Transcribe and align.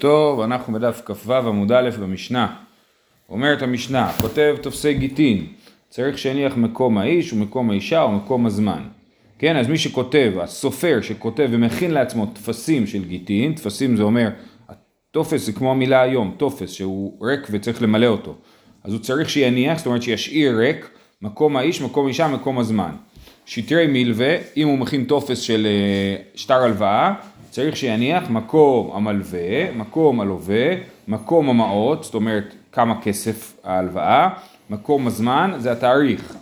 טוב, 0.00 0.40
אנחנו 0.40 0.72
בדף 0.72 1.02
כ"ו 1.04 1.34
עמוד 1.34 1.72
א' 1.72 1.90
במשנה. 2.00 2.54
אומרת 3.28 3.62
המשנה, 3.62 4.12
כותב 4.20 4.56
טופסי 4.62 4.94
גיטין, 4.94 5.46
צריך 5.88 6.18
שיניח 6.18 6.56
מקום 6.56 6.98
האיש 6.98 7.32
ומקום 7.32 7.70
האישה 7.70 8.06
ומקום 8.08 8.46
הזמן. 8.46 8.82
כן, 9.38 9.56
אז 9.56 9.68
מי 9.68 9.78
שכותב, 9.78 10.32
הסופר 10.40 10.98
שכותב 11.02 11.48
ומכין 11.50 11.90
לעצמו 11.90 12.26
טפסים 12.26 12.86
של 12.86 13.04
גיטין, 13.04 13.52
טפסים 13.52 13.96
זה 13.96 14.02
אומר, 14.02 14.28
טופס 15.10 15.46
זה 15.46 15.52
כמו 15.52 15.70
המילה 15.70 16.02
היום, 16.02 16.34
טופס 16.36 16.70
שהוא 16.70 17.26
ריק 17.26 17.48
וצריך 17.50 17.82
למלא 17.82 18.06
אותו. 18.06 18.34
אז 18.84 18.92
הוא 18.92 19.00
צריך 19.00 19.30
שיניח, 19.30 19.78
זאת 19.78 19.86
אומרת 19.86 20.02
שישאיר 20.02 20.58
ריק, 20.58 20.90
מקום 21.22 21.56
האיש, 21.56 21.82
מקום 21.82 22.06
האישה, 22.06 22.28
מקום 22.28 22.58
הזמן. 22.58 22.90
שטרי 23.46 23.86
מילווה, 23.86 24.36
אם 24.56 24.68
הוא 24.68 24.78
מכין 24.78 25.04
טופס 25.04 25.40
של 25.40 25.66
אה, 25.66 26.22
שטר 26.34 26.62
הלוואה, 26.62 27.12
צריך 27.50 27.76
שיניח 27.76 28.30
מקום 28.30 28.90
המלווה, 28.94 29.72
מקום 29.72 30.20
הלווה, 30.20 30.66
מקום 31.08 31.50
המעות, 31.50 32.04
זאת 32.04 32.14
אומרת 32.14 32.54
כמה 32.72 33.02
כסף 33.02 33.56
ההלוואה, 33.64 34.28
מקום 34.70 35.06
הזמן 35.06 35.52
זה 35.58 35.72
התאריך. 35.72 36.36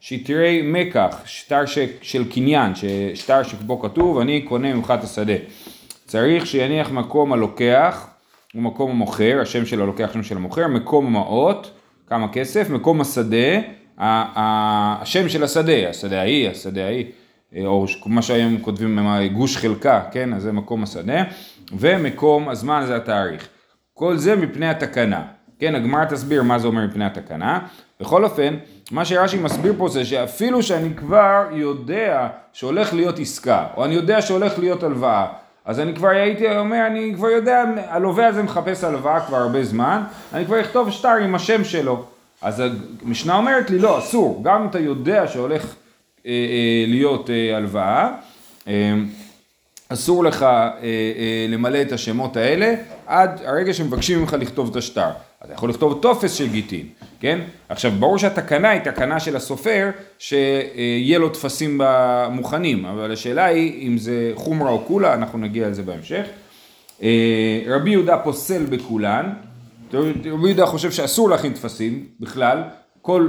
שטרי 0.00 0.62
מקח, 0.64 1.22
שטר 1.24 1.66
ש... 1.66 1.78
של 2.02 2.30
קניין, 2.30 2.72
שטר 3.14 3.42
שבו 3.42 3.80
כתוב 3.80 4.18
אני 4.18 4.42
קונה 4.42 4.74
ממך 4.74 4.94
את 4.98 5.04
השדה. 5.04 5.36
צריך 6.06 6.46
שיניח 6.46 6.90
מקום 6.90 7.32
הלוקח 7.32 8.06
ומקום 8.54 8.90
המוכר, 8.90 9.38
השם 9.42 9.66
של 9.66 9.82
הלוקח, 9.82 10.10
השם 10.10 10.22
של 10.22 10.36
המוכר, 10.36 10.68
מקום 10.68 11.06
המעות, 11.06 11.70
כמה 12.08 12.28
כסף, 12.28 12.70
מקום 12.70 13.00
השדה, 13.00 13.60
השם 13.98 15.28
של 15.28 15.44
השדה, 15.44 15.88
השדה 15.90 16.20
ההיא, 16.20 16.50
השדה 16.50 16.84
ההיא. 16.84 17.04
או 17.64 17.86
מה 18.06 18.22
שהיום 18.22 18.58
כותבים 18.58 18.98
גוש 19.32 19.56
חלקה, 19.56 20.02
כן, 20.10 20.32
אז 20.34 20.42
זה 20.42 20.52
מקום 20.52 20.82
השדה, 20.82 21.22
ומקום 21.72 22.48
הזמן 22.48 22.84
זה 22.86 22.96
התאריך. 22.96 23.48
כל 23.94 24.16
זה 24.16 24.36
מפני 24.36 24.68
התקנה, 24.68 25.22
כן, 25.58 25.74
הגמרא 25.74 26.04
תסביר 26.04 26.42
מה 26.42 26.58
זה 26.58 26.66
אומר 26.66 26.86
מפני 26.86 27.04
התקנה. 27.04 27.58
בכל 28.00 28.24
אופן, 28.24 28.54
מה 28.90 29.04
שרש"י 29.04 29.38
מסביר 29.38 29.74
פה 29.78 29.88
זה 29.88 30.04
שאפילו 30.04 30.62
שאני 30.62 30.94
כבר 30.94 31.46
יודע 31.52 32.28
שהולך 32.52 32.94
להיות 32.94 33.18
עסקה, 33.18 33.66
או 33.76 33.84
אני 33.84 33.94
יודע 33.94 34.22
שהולך 34.22 34.58
להיות 34.58 34.82
הלוואה, 34.82 35.26
אז 35.64 35.80
אני 35.80 35.94
כבר 35.94 36.08
הייתי 36.08 36.58
אומר, 36.58 36.86
אני 36.86 37.12
כבר 37.16 37.28
יודע, 37.28 37.64
הלווה 37.88 38.26
הזה 38.26 38.42
מחפש 38.42 38.84
הלוואה 38.84 39.20
כבר 39.20 39.36
הרבה 39.36 39.64
זמן, 39.64 40.02
אני 40.32 40.44
כבר 40.44 40.60
אכתוב 40.60 40.90
שטר 40.90 41.08
עם 41.08 41.34
השם 41.34 41.64
שלו. 41.64 42.04
אז 42.42 42.62
המשנה 43.02 43.36
אומרת 43.36 43.70
לי, 43.70 43.78
לא, 43.78 43.98
אסור, 43.98 44.40
גם 44.44 44.62
אם 44.62 44.68
אתה 44.68 44.78
יודע 44.78 45.26
שהולך 45.26 45.62
אה, 45.62 45.68
אה, 45.68 45.83
להיות 46.86 47.30
אה, 47.30 47.56
הלוואה, 47.56 48.10
אסור 49.88 50.24
לך 50.24 50.46
למלא 51.48 51.82
את 51.82 51.92
השמות 51.92 52.36
האלה 52.36 52.74
עד 53.06 53.40
הרגע 53.44 53.74
שמבקשים 53.74 54.20
ממך 54.20 54.36
לכתוב 54.40 54.70
את 54.70 54.76
השטר. 54.76 55.10
אתה 55.44 55.52
יכול 55.52 55.70
לכתוב 55.70 55.98
טופס 56.02 56.32
של 56.32 56.48
גיטין, 56.48 56.86
כן? 57.20 57.40
עכשיו 57.68 57.92
ברור 57.98 58.18
שהתקנה 58.18 58.70
היא 58.70 58.80
תקנה 58.80 59.20
של 59.20 59.36
הסופר 59.36 59.90
שיהיה 60.18 61.18
לו 61.18 61.28
טפסים 61.28 61.80
מוכנים, 62.30 62.86
אבל 62.86 63.12
השאלה 63.12 63.44
היא 63.44 63.88
אם 63.88 63.98
זה 63.98 64.32
חומרה 64.34 64.70
או 64.70 64.78
קולה, 64.78 65.14
אנחנו 65.14 65.38
נגיע 65.38 65.68
לזה 65.68 65.82
בהמשך. 65.82 66.26
רבי 67.66 67.90
יהודה 67.90 68.18
פוסל 68.18 68.66
בכולן, 68.66 69.32
רבי 69.92 70.48
יהודה 70.48 70.66
חושב 70.66 70.90
שאסור 70.90 71.30
להכין 71.30 71.52
טפסים 71.52 72.04
בכלל, 72.20 72.62
כל 73.02 73.28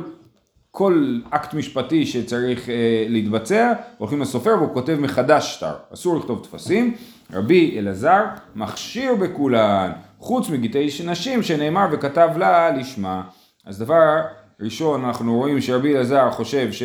כל 0.76 1.20
אקט 1.30 1.54
משפטי 1.54 2.06
שצריך 2.06 2.70
אה, 2.70 3.06
להתבצע, 3.10 3.74
הולכים 3.98 4.22
לסופר 4.22 4.56
והוא 4.58 4.74
כותב 4.74 4.98
מחדש 5.00 5.54
שטר, 5.54 5.74
אסור 5.94 6.18
לכתוב 6.18 6.44
טפסים. 6.44 6.96
רבי 7.34 7.76
אלעזר 7.80 8.24
מכשיר 8.56 9.16
בכולן, 9.16 9.92
חוץ 10.20 10.50
מגיטי 10.50 10.90
נשים 11.06 11.44
שנאמר 11.44 11.86
וכתב 11.92 12.30
לה 12.38 12.70
לשמה. 12.70 13.22
אז 13.66 13.80
דבר 13.80 14.22
ראשון 14.62 15.06
אנחנו 15.06 15.36
רואים 15.36 15.62
שרבי 15.62 15.96
אלעזר 15.96 16.32
חושב 16.32 16.72
ש... 16.72 16.84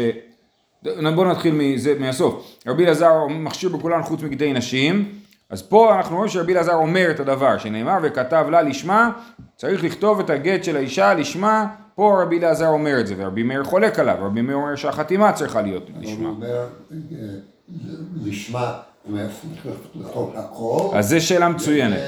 בואו 1.14 1.30
נתחיל 1.30 1.54
מזה, 1.54 1.94
מהסוף. 2.00 2.56
רבי 2.66 2.84
אלעזר 2.84 3.26
מכשיר 3.26 3.68
בכולן 3.68 4.02
חוץ 4.02 4.22
מגיטי 4.22 4.52
נשים, 4.52 5.08
אז 5.50 5.62
פה 5.62 5.96
אנחנו 5.96 6.16
רואים 6.16 6.30
שרבי 6.30 6.52
אלעזר 6.52 6.74
אומר 6.74 7.10
את 7.10 7.20
הדבר 7.20 7.58
שנאמר 7.58 7.98
וכתב 8.02 8.46
לה 8.50 8.62
לשמה, 8.62 9.10
צריך 9.56 9.84
לכתוב 9.84 10.20
את 10.20 10.30
הגט 10.30 10.64
של 10.64 10.76
האישה 10.76 11.14
לשמה 11.14 11.66
פה 11.94 12.22
רבי 12.22 12.38
אלעזר 12.38 12.68
אומר 12.68 13.00
את 13.00 13.06
זה, 13.06 13.14
ורבי 13.16 13.42
מאיר 13.42 13.64
חולק 13.64 13.98
עליו, 13.98 14.16
רבי 14.20 14.42
מאיר 14.42 14.56
אומר 14.56 14.76
שהחתימה 14.76 15.32
צריכה 15.32 15.62
להיות 15.62 15.90
לשמה. 16.00 16.28
הוא 16.28 16.36
אומר, 16.36 16.66
אה, 16.92 17.06
לשמה, 18.24 18.78
אז 20.92 21.08
זו 21.08 21.26
שאלה 21.26 21.48
מצוינת. 21.48 21.98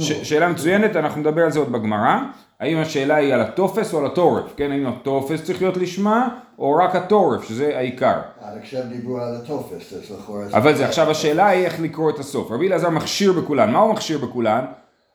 שאלה 0.00 0.48
מצוינת, 0.48 0.96
אנחנו 0.96 1.20
נדבר 1.20 1.42
על 1.42 1.50
זה 1.50 1.58
עוד 1.58 1.72
בגמרא. 1.72 2.18
האם 2.60 2.78
השאלה 2.78 3.16
היא 3.16 3.34
על 3.34 3.40
הטופס 3.40 3.94
או 3.94 3.98
על 3.98 4.06
התורף, 4.06 4.44
כן? 4.56 4.70
האם 4.72 4.86
הטופס 4.86 5.42
צריך 5.42 5.62
להיות 5.62 5.76
לשמה, 5.76 6.28
או 6.58 6.74
רק 6.74 6.96
התורף, 6.96 7.48
שזה 7.48 7.76
העיקר. 7.76 8.20
עד 8.40 8.58
עכשיו 8.58 8.82
דיברו 8.88 9.18
על 9.18 9.36
הטופס, 9.36 9.92
אז 9.92 10.10
לכאורה... 10.10 10.44
אבל 10.52 10.74
זה 10.74 10.86
עכשיו 10.86 11.10
השאלה 11.10 11.46
היא 11.46 11.64
איך 11.64 11.80
לקרוא 11.80 12.10
את 12.10 12.18
הסוף. 12.18 12.50
רבי 12.50 12.68
אלעזר 12.68 12.90
מכשיר 12.90 13.32
בכולן, 13.32 13.70
מה 13.70 13.78
הוא 13.78 13.92
מכשיר 13.92 14.18
בכולן? 14.18 14.64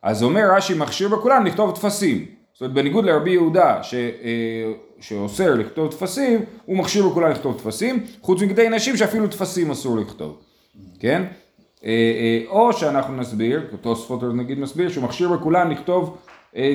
אז 0.03 0.23
אומר 0.23 0.53
רש"י 0.55 0.73
מכשיר 0.73 1.09
בכולן 1.09 1.43
לכתוב 1.43 1.75
טפסים. 1.75 2.25
זאת 2.53 2.61
אומרת, 2.61 2.73
בניגוד 2.73 3.05
לרבי 3.05 3.31
יהודה 3.31 3.83
ש, 3.83 3.93
אה, 3.93 3.99
שאוסר 4.99 5.53
לכתוב 5.55 5.91
טפסים, 5.91 6.45
הוא 6.65 6.77
מכשיר 6.77 7.05
לכולם 7.05 7.31
לכתוב 7.31 7.57
טפסים, 7.57 8.03
חוץ 8.21 8.41
מכדי 8.41 8.69
נשים 8.69 8.97
שאפילו 8.97 9.27
טפסים 9.27 9.71
אסור 9.71 9.97
לכתוב, 9.97 10.37
כן? 10.99 11.23
אה, 11.85 11.89
אה, 11.89 12.43
או 12.49 12.73
שאנחנו 12.73 13.15
נסביר, 13.15 13.61
תוספות 13.81 14.23
נגיד 14.23 14.59
מסביר, 14.59 14.89
שהוא 14.89 15.03
מכשיר 15.03 15.29
בכולם 15.29 15.71
לכתוב 15.71 16.17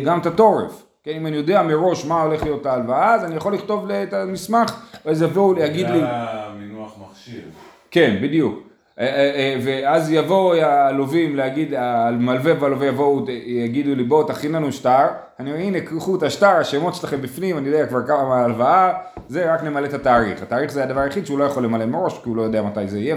גם 0.04 0.20
את 0.20 0.26
התורף. 0.26 0.82
כן, 1.04 1.12
אם 1.16 1.26
אני 1.26 1.36
יודע 1.36 1.62
מראש 1.62 2.04
מה 2.04 2.22
הולך 2.22 2.42
להיות 2.42 2.66
ההלוואה, 2.66 3.14
אז 3.14 3.24
אני 3.24 3.36
יכול 3.36 3.54
לכתוב 3.54 3.90
את 3.90 4.12
המסמך, 4.12 4.86
ואז 5.04 5.22
יבואו 5.22 5.54
להגיד 5.54 5.86
לי... 5.86 5.98
זה 5.98 6.06
המינוח 6.10 6.98
מכשיר. 7.10 7.42
כן, 7.90 8.18
בדיוק. 8.22 8.67
אה, 8.98 9.06
אה, 9.06 9.34
אה, 9.34 9.56
ואז 9.64 10.10
יבואו 10.10 10.54
הלווים 10.54 11.36
להגיד, 11.36 11.74
המלווה 11.76 12.52
והלווה 12.60 12.86
יבואו, 12.86 13.26
יגידו 13.46 13.94
לי 13.94 14.04
בואו 14.04 14.24
תכין 14.24 14.52
לנו 14.52 14.72
שטר, 14.72 15.06
אני 15.38 15.52
אומר 15.52 15.62
הנה 15.62 15.80
קחו 15.80 16.16
את 16.16 16.22
השטר, 16.22 16.46
השמות 16.46 16.94
שלכם 16.94 17.22
בפנים, 17.22 17.58
אני 17.58 17.68
יודע 17.68 17.86
כבר 17.86 18.06
כמה 18.06 18.28
מההלוואה, 18.28 18.92
זה 19.28 19.54
רק 19.54 19.62
נמלא 19.62 19.86
את 19.86 19.94
התאריך, 19.94 20.42
התאריך 20.42 20.72
זה 20.72 20.84
הדבר 20.84 21.00
היחיד 21.00 21.26
שהוא 21.26 21.38
לא 21.38 21.44
יכול 21.44 21.64
למלא 21.64 21.86
מראש, 21.86 22.18
כי 22.22 22.28
הוא 22.28 22.36
לא 22.36 22.42
יודע 22.42 22.62
מתי 22.62 22.88
זה 22.88 22.98
יהיה, 22.98 23.16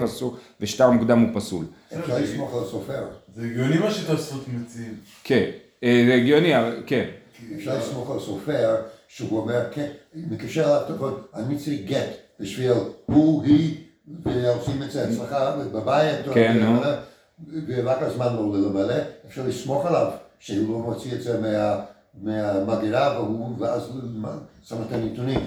ושטר 0.62 0.90
מוקדם 0.90 1.20
הוא 1.20 1.30
פסול. 1.34 1.66
אפשר 2.00 2.20
לסמוך 2.20 2.56
על 2.56 2.64
הסופר. 2.64 3.04
זה 3.36 3.46
הגיוני 3.46 3.78
מה 3.78 3.92
שתוספות 3.92 4.44
מציעים. 4.48 4.94
כן, 5.24 5.50
זה 5.82 6.14
הגיוני, 6.14 6.60
אבל 6.60 6.84
כן. 6.86 7.06
אפשר 7.56 7.78
לסמוך 7.78 8.12
על 8.12 8.18
הסופר, 8.18 8.76
שהוא 9.08 9.40
אומר, 9.40 9.62
כן, 9.72 9.88
מקשר 10.16 10.64
אליו, 10.64 11.14
אני 11.36 11.58
צריך 11.58 11.82
גט 11.86 12.10
בשביל 12.40 12.72
הוא, 13.06 13.44
היא 13.44 13.78
ועושים 14.24 14.84
את 14.84 14.92
זה 14.92 15.10
אצלך 15.10 15.36
בבית, 15.72 16.16
כן, 16.34 16.58
נו. 16.60 16.82
ורק 17.68 18.02
הזמן 18.02 18.36
לא 18.36 18.58
למלא, 18.58 18.96
אפשר 19.28 19.42
לסמוך 19.48 19.86
עליו 19.86 20.08
שהוא 20.40 20.74
לא 20.74 20.80
מוציא 20.80 21.14
את 21.14 21.22
זה 21.22 21.40
מהמגירה 22.22 23.22
ואז 23.60 23.92
שם 24.64 24.76
את 24.88 24.94
הנתונים. 24.94 25.40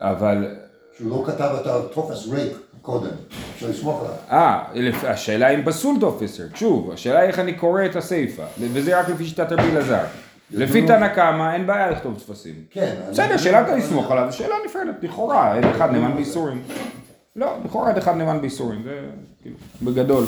אבל... 0.00 0.56
שהוא 0.98 1.10
לא 1.10 1.24
כתב 1.26 1.56
את 1.60 1.66
הטופס 1.66 2.28
ריק 2.28 2.52
קודם, 2.82 3.10
אפשר 3.54 3.68
לסמוך 3.68 4.00
עליו. 4.00 4.14
אה, 4.30 5.10
השאלה 5.10 5.48
אם 5.48 5.62
פסול 5.64 5.96
טופס 6.00 6.40
ריק, 6.40 6.56
שוב, 6.56 6.90
השאלה 6.92 7.22
איך 7.22 7.38
אני 7.38 7.54
קורא 7.54 7.84
את 7.84 7.96
הסיפה, 7.96 8.44
וזה 8.58 9.00
רק 9.00 9.08
לפי 9.08 9.24
שיטת 9.24 9.52
רבי 9.52 9.70
אלעזר. 9.72 10.04
לפי 10.50 10.86
תנא 10.86 11.08
קמא 11.08 11.54
אין 11.54 11.66
בעיה 11.66 11.90
לכתוב 11.90 12.18
טפסים. 12.18 12.54
כן. 12.70 12.94
בסדר, 13.10 13.36
שאלה 13.36 13.62
אתה 13.62 13.76
לסמוך 13.76 14.10
עליו, 14.10 14.32
שאלה 14.32 14.54
נפרדת, 14.66 14.94
לכאורה, 15.02 15.56
אין 15.56 15.64
אחד 15.64 15.92
נאמן 15.92 16.14
באיסורים. 16.14 16.62
לא, 17.36 17.56
לכאורה 17.64 17.90
עד 17.90 17.98
אחד 17.98 18.16
נאמן 18.16 18.40
באיסורים, 18.40 18.82
זה 18.82 19.00
כאילו, 19.42 19.56
בגדול. 19.82 20.24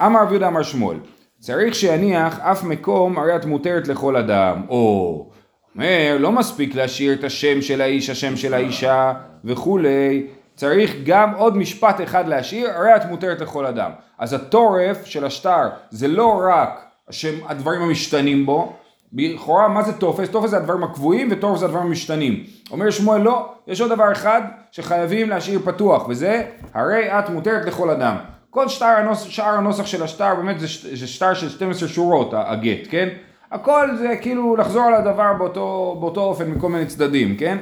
אמר 0.00 0.22
רבי 0.22 0.30
יהודה 0.30 0.48
אמר 0.48 0.62
שמואל, 0.62 0.96
צריך 1.38 1.74
שיניח 1.74 2.40
אף 2.40 2.64
מקום 2.64 3.18
הרי 3.18 3.36
את 3.36 3.44
מותרת 3.44 3.88
לכל 3.88 4.16
אדם, 4.16 4.62
או 4.68 5.26
אומר 5.74 6.16
לא 6.20 6.32
מספיק 6.32 6.74
להשאיר 6.74 7.12
את 7.12 7.24
השם 7.24 7.62
של 7.62 7.80
האיש, 7.80 8.10
השם 8.10 8.36
של 8.36 8.54
האישה 8.54 9.12
וכולי, 9.44 10.26
צריך 10.54 10.96
גם 11.04 11.34
עוד 11.34 11.56
משפט 11.56 12.00
אחד 12.00 12.28
להשאיר, 12.28 12.70
הרי 12.70 12.96
את 12.96 13.04
מותרת 13.04 13.40
לכל 13.40 13.66
אדם. 13.66 13.90
אז 14.18 14.32
התורף 14.32 15.04
של 15.04 15.24
השטר 15.24 15.68
זה 15.90 16.08
לא 16.08 16.42
רק 16.50 16.84
השם, 17.08 17.46
הדברים 17.46 17.82
המשתנים 17.82 18.46
בו, 18.46 18.72
לכאורה 19.12 19.68
מה 19.68 19.82
זה 19.82 19.92
טופס? 19.92 20.28
טופס 20.28 20.50
זה 20.50 20.56
הדברים 20.56 20.84
הקבועים 20.84 21.28
וטופס 21.30 21.60
זה 21.60 21.66
הדברים 21.66 21.86
המשתנים. 21.86 22.44
אומר 22.70 22.90
שמואל 22.90 23.20
לא, 23.20 23.52
יש 23.66 23.80
עוד 23.80 23.90
דבר 23.90 24.12
אחד 24.12 24.42
שחייבים 24.70 25.28
להשאיר 25.28 25.60
פתוח 25.64 26.08
וזה 26.08 26.44
הרי 26.74 27.18
את 27.18 27.28
מותרת 27.28 27.66
לכל 27.66 27.90
אדם. 27.90 28.16
כל 28.50 28.68
שטר 28.68 28.86
הנוסח, 28.86 29.30
שאר 29.30 29.54
הנוסח 29.54 29.86
של 29.86 30.02
השטר 30.02 30.34
באמת 30.34 30.60
זה, 30.60 30.66
זה 30.96 31.06
שטר 31.06 31.34
של 31.34 31.48
12 31.48 31.88
שורות 31.88 32.30
הגט, 32.36 32.86
כן? 32.90 33.08
הכל 33.52 33.96
זה 33.96 34.16
כאילו 34.20 34.56
לחזור 34.56 34.82
על 34.82 34.94
הדבר 34.94 35.32
באותו, 35.32 35.96
באותו 36.00 36.20
אופן 36.20 36.50
מכל 36.50 36.68
מיני 36.68 36.86
צדדים, 36.86 37.36
כן? 37.36 37.58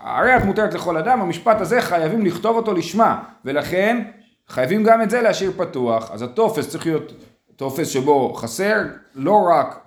הרי 0.00 0.36
את 0.36 0.44
מותרת 0.44 0.74
לכל 0.74 0.96
אדם, 0.96 1.20
המשפט 1.20 1.60
הזה 1.60 1.80
חייבים 1.80 2.26
לכתוב 2.26 2.56
אותו 2.56 2.74
לשמה 2.74 3.22
ולכן 3.44 4.02
חייבים 4.48 4.84
גם 4.84 5.02
את 5.02 5.10
זה 5.10 5.22
להשאיר 5.22 5.52
פתוח. 5.56 6.10
אז 6.10 6.22
הטופס 6.22 6.68
צריך 6.68 6.86
להיות 6.86 7.12
טופס 7.56 7.88
שבו 7.88 8.34
חסר 8.34 8.76
לא 9.14 9.48
רק 9.50 9.85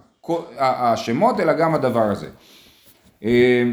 השמות 0.58 1.40
אלא 1.40 1.54
גם 1.54 1.76
הדבר 1.76 2.04
הזה. 2.04 2.28
אה, 3.24 3.64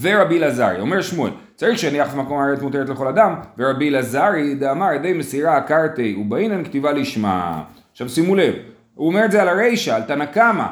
ורבי 0.00 0.38
אלעזרי, 0.38 0.80
אומר 0.80 1.02
שמואל, 1.02 1.30
צריך 1.54 1.78
שהניח 1.78 2.14
במקום 2.14 2.38
הארץ 2.38 2.60
מותרת 2.60 2.88
לכל 2.88 3.08
אדם, 3.08 3.34
ורבי 3.58 3.88
אלעזרי 3.88 4.54
דאמר 4.54 4.92
ידי 4.92 5.12
מסירה 5.12 5.56
עקרתי 5.56 6.16
ובאינן 6.20 6.64
כתיבה 6.64 6.92
לשמה. 6.92 7.62
עכשיו 7.92 8.08
שימו 8.08 8.34
לב, 8.34 8.54
הוא 8.94 9.08
אומר 9.08 9.24
את 9.24 9.30
זה 9.30 9.42
על 9.42 9.48
הרישא, 9.48 9.94
על 9.94 10.02
תנא 10.02 10.26
קמא. 10.26 10.66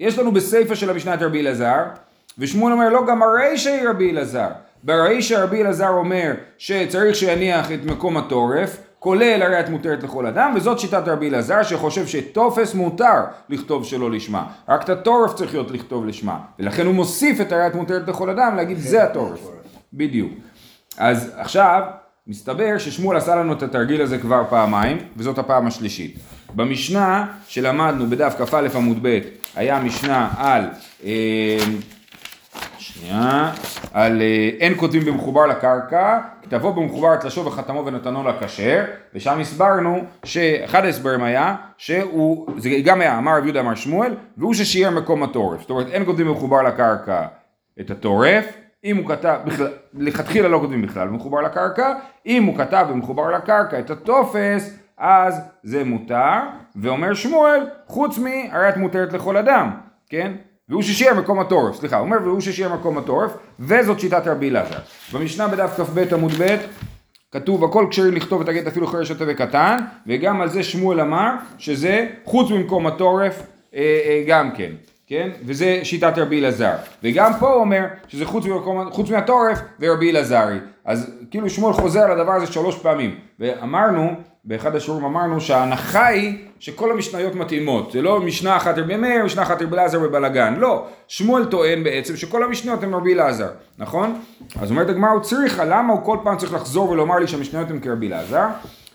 יש 0.00 0.18
לנו 0.18 0.32
בסיפא 0.32 0.74
של 0.74 0.90
המשנה 0.90 1.14
את 1.14 1.22
רבי 1.22 1.40
אלעזר, 1.40 1.82
ושמואל 2.38 2.72
אומר 2.72 2.88
לא, 2.88 3.06
גם 3.06 3.22
הרישא 3.22 3.70
היא 3.70 3.88
רבי 3.88 4.10
אלעזר. 4.10 4.48
ברישא 4.82 5.34
רבי 5.34 5.62
אלעזר 5.62 5.88
אומר 5.88 6.32
שצריך 6.58 7.16
שיניח 7.16 7.72
את 7.72 7.84
מקום 7.84 8.16
התורף, 8.16 8.76
כולל 9.04 9.42
הרי 9.42 9.60
את 9.60 9.68
מותרת 9.68 10.02
לכל 10.02 10.26
אדם, 10.26 10.52
וזאת 10.56 10.78
שיטת 10.78 11.08
רבי 11.08 11.28
אלעזר 11.28 11.62
שחושב 11.62 12.06
שטופס 12.06 12.74
מותר 12.74 13.20
לכתוב 13.48 13.84
שלא 13.84 14.10
לשמה, 14.10 14.46
רק 14.68 14.84
את 14.84 14.88
התורף 14.88 15.34
צריך 15.34 15.54
להיות 15.54 15.70
לכתוב 15.70 16.06
לשמה, 16.06 16.38
ולכן 16.58 16.86
הוא 16.86 16.94
מוסיף 16.94 17.40
את 17.40 17.52
הרי 17.52 17.66
את 17.66 17.74
מותרת 17.74 18.08
לכל 18.08 18.30
אדם 18.30 18.56
להגיד 18.56 18.78
זה 18.78 19.04
התורף. 19.04 19.38
בדיוק. 19.92 20.32
אז 20.98 21.32
עכשיו, 21.36 21.82
מסתבר 22.26 22.78
ששמואל 22.78 23.16
עשה 23.16 23.36
לנו 23.36 23.52
את 23.52 23.62
התרגיל 23.62 24.02
הזה 24.02 24.18
כבר 24.18 24.42
פעמיים, 24.50 24.98
וזאת 25.16 25.38
הפעם 25.38 25.66
השלישית. 25.66 26.18
במשנה 26.54 27.26
שלמדנו 27.48 28.06
בדף 28.06 28.34
כ"א 28.38 28.68
עמוד 28.74 28.98
ב', 29.02 29.18
היה 29.56 29.80
משנה 29.80 30.30
על, 30.36 30.64
אה, 31.04 31.58
שנייה, 32.84 33.52
על 33.92 34.22
אה, 34.22 34.50
אין 34.60 34.72
כותבים 34.76 35.04
במחובר 35.04 35.46
לקרקע, 35.46 36.18
כתבו 36.42 36.72
במחובר 36.72 37.16
תלשו 37.16 37.44
וחתמו 37.44 37.86
ונתנו 37.86 38.28
לכשר, 38.28 38.84
ושם 39.14 39.40
הסברנו 39.40 40.04
שאחד 40.24 40.84
ההסברים 40.84 41.22
היה, 41.22 41.56
שהוא, 41.76 42.46
זה 42.58 42.70
גם 42.84 43.00
היה 43.00 43.18
אמר 43.18 43.38
רב 43.38 43.44
יהודה 43.44 43.60
אמר 43.60 43.74
שמואל, 43.74 44.14
והוא 44.36 44.54
ששיער 44.54 44.90
מקום 44.90 45.22
התורף. 45.22 45.60
זאת 45.60 45.70
אומרת 45.70 45.86
אין 45.90 46.04
כותבים 46.04 46.26
במחובר 46.26 46.62
לקרקע 46.62 47.26
את 47.80 47.90
התורף, 47.90 48.44
אם 48.84 48.96
הוא 48.96 49.08
כתב, 49.08 49.38
בכלל, 49.44 49.72
לכתחילה 49.94 50.48
לא 50.48 50.58
כותבים 50.58 50.82
בכלל 50.82 51.08
במחובר 51.08 51.40
לקרקע, 51.40 51.94
אם 52.26 52.44
הוא 52.44 52.56
כתב 52.58 52.86
במחובר 52.90 53.30
לקרקע 53.30 53.78
את 53.78 53.90
הטופס, 53.90 54.78
אז 54.98 55.40
זה 55.62 55.84
מותר, 55.84 56.38
ואומר 56.76 57.14
שמואל, 57.14 57.66
חוץ 57.86 58.18
מהרי 58.18 58.68
את 58.68 58.76
מותרת 58.76 59.12
לכל 59.12 59.36
אדם, 59.36 59.70
כן? 60.08 60.32
והוא 60.68 60.82
ששיער 60.82 61.14
מקום 61.14 61.40
התורף, 61.40 61.76
סליחה, 61.76 61.96
הוא 61.96 62.04
אומר 62.04 62.16
והוא 62.24 62.40
ששיער 62.40 62.74
מקום 62.74 62.98
התורף, 62.98 63.30
וזאת 63.60 64.00
שיטת 64.00 64.26
רבי 64.26 64.50
אלעזר. 64.50 64.78
במשנה 65.12 65.48
בדף 65.48 65.80
כ"ב 65.80 66.14
עמוד 66.14 66.32
ב' 66.40 66.56
כתוב 67.32 67.64
הכל 67.64 67.86
כשרים 67.90 68.14
לכתוב 68.14 68.40
את 68.40 68.48
הגט 68.48 68.66
אפילו 68.66 68.86
חרש 68.86 69.08
שוטה 69.08 69.24
וקטן, 69.28 69.76
וגם 70.06 70.40
על 70.40 70.48
זה 70.48 70.62
שמואל 70.62 71.00
אמר 71.00 71.30
שזה 71.58 72.06
חוץ 72.24 72.50
ממקום 72.50 72.86
התורף 72.86 73.42
אה, 73.74 73.80
אה, 73.80 74.24
גם 74.26 74.50
כן. 74.56 74.70
כן? 75.06 75.30
וזה 75.46 75.80
שיטת 75.82 76.12
רבי 76.18 76.40
אלעזר. 76.40 76.74
וגם 77.02 77.32
פה 77.40 77.52
הוא 77.52 77.60
אומר 77.60 77.84
שזה 78.08 78.26
חוץ, 78.26 78.46
ממקום, 78.46 78.90
חוץ 78.90 79.10
מהתורף 79.10 79.58
ורבי 79.80 80.10
אלעזרי. 80.10 80.58
אז 80.84 81.10
כאילו 81.30 81.50
שמואל 81.50 81.72
חוזר 81.72 82.00
על 82.00 82.20
הדבר 82.20 82.32
הזה 82.32 82.52
שלוש 82.52 82.78
פעמים. 82.78 83.18
ואמרנו, 83.40 84.14
באחד 84.44 84.76
השיעורים 84.76 85.04
אמרנו 85.04 85.40
שההנחה 85.40 86.06
היא 86.06 86.38
שכל 86.60 86.92
המשניות 86.92 87.34
מתאימות. 87.34 87.92
זה 87.92 88.02
לא 88.02 88.20
משנה 88.20 88.56
אחת 88.56 88.78
רבי 88.78 88.96
מאיר, 88.96 89.24
משנה 89.24 89.42
אחת 89.42 89.62
רבי 89.62 89.74
אלעזר 89.76 90.00
ובלאגן. 90.02 90.54
לא. 90.58 90.86
שמואל 91.08 91.44
טוען 91.44 91.84
בעצם 91.84 92.16
שכל 92.16 92.44
המשניות 92.44 92.82
הן 92.82 92.94
רבי 92.94 93.14
אלעזר. 93.14 93.48
נכון? 93.78 94.20
אז 94.60 94.70
אומרת 94.70 94.88
הגמרא 94.88 95.10
הוא 95.10 95.20
צריכה, 95.20 95.64
למה 95.64 95.92
הוא 95.92 96.04
כל 96.04 96.18
פעם 96.22 96.36
צריך 96.36 96.54
לחזור 96.54 96.90
ולומר 96.90 97.18
לי 97.18 97.26
שהמשניות 97.26 97.70
הן 97.70 97.80
כרבי 97.80 98.08
אלעזר? 98.08 98.46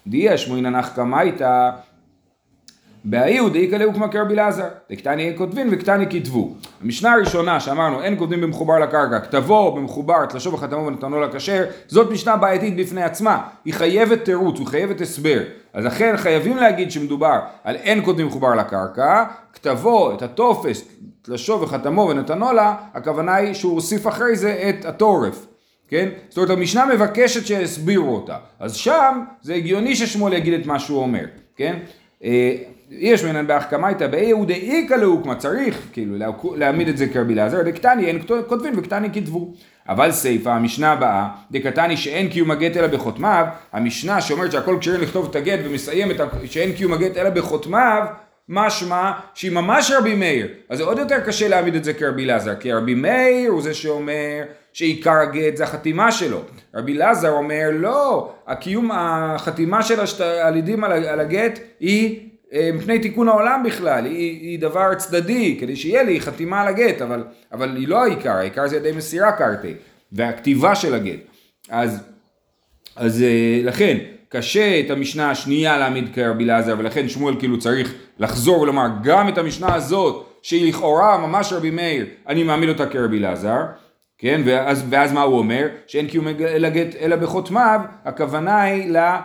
דיה 0.08 0.38
שמואין 0.38 0.66
נח 0.66 0.90
קמייתא 0.96 1.70
בהאיהו 3.04 3.50
דאיכא 3.50 3.76
לאוקמא 3.76 4.08
כרבי 4.08 4.34
אלעזר, 4.34 4.68
דקטני 4.92 5.34
כותבין 5.38 5.68
וקטני 5.72 6.06
כתבו. 6.10 6.54
המשנה 6.82 7.14
הראשונה 7.14 7.60
שאמרנו 7.60 8.02
אין 8.02 8.18
כותבים 8.18 8.42
במחובר 8.42 8.80
לקרקע, 8.80 9.20
כתבו 9.20 9.76
במחובר, 9.76 10.26
תלשו 10.26 10.52
וחתמו 10.52 10.86
ונתנו 10.86 11.22
לכשר, 11.22 11.66
זאת 11.88 12.12
משנה 12.12 12.38
בעייתית 12.38 12.76
בפני 12.76 13.04
עצמה, 13.04 13.42
היא 13.66 13.74
חייבת 13.74 14.26
תירוץ, 14.26 14.60
היא 14.60 14.68
חייבת 14.68 15.02
הסבר. 15.02 15.40
אז 15.74 15.86
לכן 15.86 16.18
חייבים 16.18 16.58
להגיד 16.58 16.92
שמדובר 16.92 17.40
על 17.64 17.76
אין 17.76 18.06
כותבים 18.06 18.28
מחובר 18.28 18.56
לקרקע, 18.56 19.24
כתבו 19.54 20.14
את 20.14 20.22
הטופס, 20.22 20.84
תלשו 21.22 21.62
וחתמו 21.62 22.08
ונתנו 22.10 22.54
לה, 22.54 22.76
הכוונה 22.94 23.36
היא 23.36 23.54
שהוא 23.54 23.74
הוסיף 23.74 24.08
אחרי 24.08 24.36
זה 24.36 24.70
את 24.70 24.86
התורף. 24.86 25.46
כן? 25.88 26.10
זאת 26.30 26.38
אומרת 26.38 26.50
המשנה 26.50 26.86
מבקשת 26.86 27.46
שיסבירו 27.46 28.16
אותה. 28.16 28.38
אז 28.60 28.76
שם 28.76 29.24
זה 29.42 29.54
הגיוני 29.54 29.96
ששמואל 29.96 30.34
יגיד 30.34 30.60
את 30.60 30.66
מה 30.66 30.80
שהוא 30.80 31.02
אומר, 31.02 31.26
כן? 31.56 31.80
יש 32.92 33.24
מנן 33.24 33.48
בהחכמייתא 33.48 34.08
באיהו 34.08 34.46
דאיכא 34.46 34.94
לאוקמא 34.94 35.34
צריך? 35.34 35.82
כאילו 35.94 36.16
להעמיד 36.56 36.88
את 36.88 36.98
זה 36.98 37.08
כרבי 37.08 37.34
אלעזר 37.34 37.62
דקטני 37.62 38.06
אין 38.06 38.20
כותבין 38.48 38.74
וקטני 38.78 39.08
כתבו. 39.14 39.54
אבל 39.90 40.12
סיפא 40.12 40.50
המשנה 40.50 40.92
הבאה 40.92 41.28
דקטני 41.52 41.98
שאין 41.98 42.30
קיום 42.30 42.52
הגט 42.52 42.78
אלא 42.78 42.88
בחותמיו 42.88 43.46
המשנה 43.74 44.22
שאומרת 44.22 44.52
שהכל 44.52 44.78
כשרים 44.80 45.02
לכתוב 45.02 45.28
את 45.30 45.36
הגט 45.36 45.60
ומסיימת 45.64 46.16
שאין 46.46 46.74
קיום 46.74 46.94
הגט 46.94 47.18
אלא 47.18 47.30
בחותמיו 47.30 48.06
משמע 48.50 49.12
שהיא 49.34 49.52
ממש 49.52 49.92
רבי 49.92 50.16
מאיר. 50.16 50.48
אז 50.70 50.78
זה 50.78 50.84
עוד 50.84 51.00
יותר 51.00 51.20
קשה 51.20 51.48
להעמיד 51.48 51.76
את 51.76 51.84
זה 51.84 51.94
כרבי 51.94 52.24
אלעזר 52.24 52.56
כי 52.56 52.74
רבי 52.74 52.94
מאיר 52.94 53.52
הוא 53.52 53.62
זה 53.62 53.74
שאומר 53.74 54.44
שעיקר 54.74 55.20
הגט 55.20 55.58
זה 55.58 55.64
החתימה 55.64 56.12
שלו. 56.12 56.42
רבי 56.76 56.98
אלעזר 56.98 57.32
אומר 57.32 57.70
לא 57.74 58.32
הקיום 58.48 58.92
החתימה 58.94 59.84
של 59.84 60.00
השלידים 60.00 60.84
על 60.84 61.20
הגט 61.20 61.60
היא 61.80 62.29
מפני 62.74 63.00
תיקון 63.00 63.28
העולם 63.28 63.64
בכלל, 63.66 64.06
היא, 64.06 64.42
היא 64.42 64.60
דבר 64.60 64.94
צדדי, 64.96 65.58
כדי 65.60 65.76
שיהיה 65.76 66.04
לי 66.04 66.22
חתימה 66.22 66.62
על 66.62 66.68
הגט, 66.68 67.02
אבל, 67.02 67.24
אבל 67.52 67.76
היא 67.76 67.88
לא 67.88 68.04
העיקר, 68.04 68.32
העיקר 68.32 68.68
זה 68.68 68.76
ידי 68.78 68.92
מסירה 68.92 69.32
קרתי, 69.32 69.74
והכתיבה 70.12 70.76
של 70.76 70.94
הגט. 70.94 71.20
אז, 71.70 72.04
אז 72.96 73.24
אה, 73.24 73.62
לכן, 73.64 73.98
קשה 74.30 74.80
את 74.80 74.90
המשנה 74.90 75.32
השנייה 75.32 75.78
להעמיד 75.78 76.14
כרבי 76.14 76.44
אלעזר, 76.44 76.76
ולכן 76.78 77.10
שמואל 77.10 77.40
כאילו 77.40 77.60
צריך 77.60 77.94
לחזור 78.20 78.62
ולומר, 78.62 78.88
גם 79.04 79.30
את 79.30 79.38
המשנה 79.38 79.76
הזאת, 79.76 80.26
שהיא 80.42 80.70
לכאורה 80.70 81.18
ממש 81.18 81.54
רבי 81.54 81.72
מאיר, 81.72 82.06
אני 82.28 82.44
מעמיד 82.44 82.70
אותה 82.70 82.86
כרבי 82.86 83.18
אלעזר. 83.18 83.62
כן, 84.18 84.42
ואז, 84.46 84.86
ואז 84.90 85.14
מה 85.14 85.22
הוא 85.22 85.38
אומר? 85.38 85.68
שאין 85.88 86.08
קיום 86.08 86.28
אלא 86.28 86.70
גט 86.70 86.96
אלא 86.96 87.16
בחותמיו, 87.16 87.80
הכוונה 88.06 88.62
היא 88.62 88.92
ל, 88.92 89.16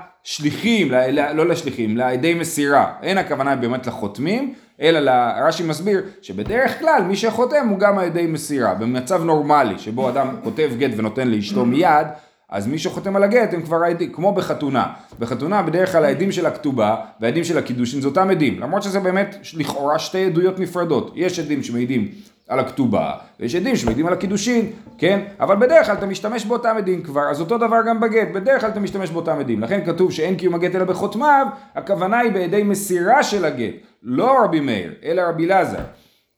ל, 0.92 1.32
לא 1.32 1.46
לשליחים, 1.46 1.96
לעדי 1.96 2.34
מסירה. 2.34 2.92
אין 3.02 3.18
הכוונה 3.18 3.56
באמת 3.56 3.86
לחותמים, 3.86 4.54
אלא 4.80 5.10
רש"י 5.46 5.62
מסביר 5.62 6.02
שבדרך 6.22 6.78
כלל 6.78 7.02
מי 7.08 7.16
שחותם 7.16 7.68
הוא 7.68 7.78
גם 7.78 7.98
העדי 7.98 8.26
מסירה. 8.26 8.74
במצב 8.74 9.24
נורמלי, 9.24 9.78
שבו 9.78 10.08
אדם 10.08 10.36
כותב 10.44 10.70
גט 10.78 10.90
ונותן 10.96 11.28
לאשתו 11.28 11.64
מיד, 11.64 12.06
אז 12.50 12.66
מי 12.66 12.78
שחותם 12.78 13.16
על 13.16 13.22
הגט 13.22 13.54
הם 13.54 13.62
כבר 13.62 13.84
העדים, 13.84 14.12
כמו 14.12 14.34
בחתונה. 14.34 14.86
בחתונה 15.18 15.62
בדרך 15.62 15.92
כלל 15.92 16.04
העדים 16.04 16.32
של 16.32 16.46
הכתובה 16.46 16.96
והעדים 17.20 17.44
של 17.44 17.58
הקידושין 17.58 18.00
זה 18.00 18.08
אותם 18.08 18.30
עדים, 18.30 18.60
למרות 18.60 18.82
שזה 18.82 19.00
באמת 19.00 19.36
לכאורה 19.54 19.98
שתי 19.98 20.24
עדויות 20.24 20.58
נפרדות. 20.58 21.12
יש 21.14 21.38
עדים 21.38 21.62
שמעידים 21.62 22.08
על 22.48 22.58
הכתובה, 22.58 23.12
ויש 23.40 23.54
עדים 23.54 23.76
שמעידים 23.76 24.06
על 24.06 24.12
הקידושין, 24.12 24.70
כן? 24.98 25.20
אבל 25.40 25.56
בדרך 25.56 25.86
כלל 25.86 25.94
אתה 25.96 26.06
משתמש 26.06 26.44
באותם 26.44 26.74
עדים 26.78 27.02
כבר, 27.02 27.30
אז 27.30 27.40
אותו 27.40 27.58
דבר 27.58 27.80
גם 27.86 28.00
בגט, 28.00 28.28
בדרך 28.34 28.60
כלל 28.60 28.70
אתה 28.70 28.80
משתמש 28.80 29.10
באותם 29.10 29.38
עדים. 29.40 29.60
לכן 29.60 29.84
כתוב 29.84 30.12
שאין 30.12 30.36
קיום 30.36 30.54
הגט 30.54 30.74
אלא 30.74 30.84
בחותמיו, 30.84 31.46
הכוונה 31.74 32.18
היא 32.18 32.32
בידי 32.32 32.62
מסירה 32.62 33.22
של 33.22 33.44
הגט, 33.44 33.74
לא 34.02 34.44
רבי 34.44 34.60
מאיר, 34.60 34.94
אלא 35.04 35.22
רבי 35.22 35.46
אלעזר. 35.46 35.80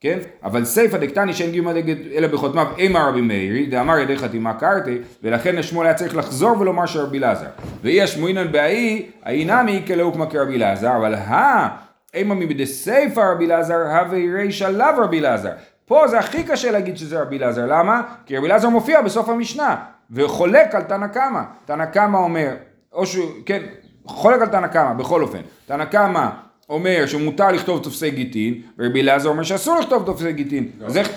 כן? 0.00 0.18
אבל 0.44 0.64
סיפא 0.64 0.98
דקטני 0.98 1.34
שאין 1.34 1.68
הגט 1.68 1.96
אלא 2.14 2.26
בחותמיו 2.26 2.66
אימה 2.78 3.08
רבי 3.08 3.20
מאירי, 3.20 3.66
דאמר 3.66 3.98
ידי 3.98 4.16
חתימה 4.16 4.54
קרתי, 4.54 4.98
ולכן 5.22 5.58
השמואל 5.58 5.86
היה 5.86 5.94
צריך 5.94 6.16
לחזור 6.16 6.60
ולומר 6.60 6.86
שרבי 6.86 7.18
אלעזר. 7.18 7.46
ואי 7.82 8.02
השמואינן 8.02 8.52
בהאי, 8.52 9.06
האי 9.22 9.44
נמי 9.44 9.82
כלאוקמא 9.86 10.26
כרבי 10.30 10.56
אלעזר, 10.56 10.96
אבל 10.96 11.14
הא, 11.14 11.68
אימה 12.14 12.34
מבדי 12.34 12.66
סיפא 12.66 13.20
רבי 13.20 13.46
אלעזר, 13.46 13.74
הווה 13.74 14.18
רישא 14.34 14.64
לאו 14.64 15.02
רבי 15.02 15.18
אלעזר. 15.18 15.50
פה 15.86 16.08
זה 16.08 16.18
הכי 16.18 16.44
קשה 16.44 16.70
להגיד 16.70 16.96
שזה 16.96 17.22
רבי 17.22 17.38
אלעזר, 17.38 17.66
למה? 17.66 18.02
כי 18.26 18.36
רבי 18.36 18.46
אלעזר 18.46 18.68
מופיע 18.68 19.02
בסוף 19.02 19.28
המשנה, 19.28 19.76
וחולק 20.10 20.74
על 20.74 20.82
תנא 20.82 21.06
קמא. 21.06 21.40
תנא 21.64 21.84
קמא 21.84 22.16
אומר, 22.16 22.54
או 22.92 23.06
שהוא, 23.06 23.30
כן, 23.46 23.62
חולק 24.06 24.40
על 24.40 24.48
תנא 24.48 24.66
קמא, 24.66 24.92
בכל 24.92 25.22
אופן. 25.22 25.40
תנא 25.66 25.84
קמא 25.84 26.28
אומר 26.68 27.06
שמותר 27.06 27.52
לכתוב 27.52 27.82
תופסי 27.82 28.10
גיטין, 28.10 28.62
ורבי 28.78 29.00
אלעזר 29.00 29.28
אומר 29.28 29.42
שאסור 29.42 29.78
לכתוב 29.78 30.06
תופסי 30.06 30.32
גיטין. 30.32 30.68
אז 30.86 30.96
איך... 30.96 31.08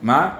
מה? 0.00 0.36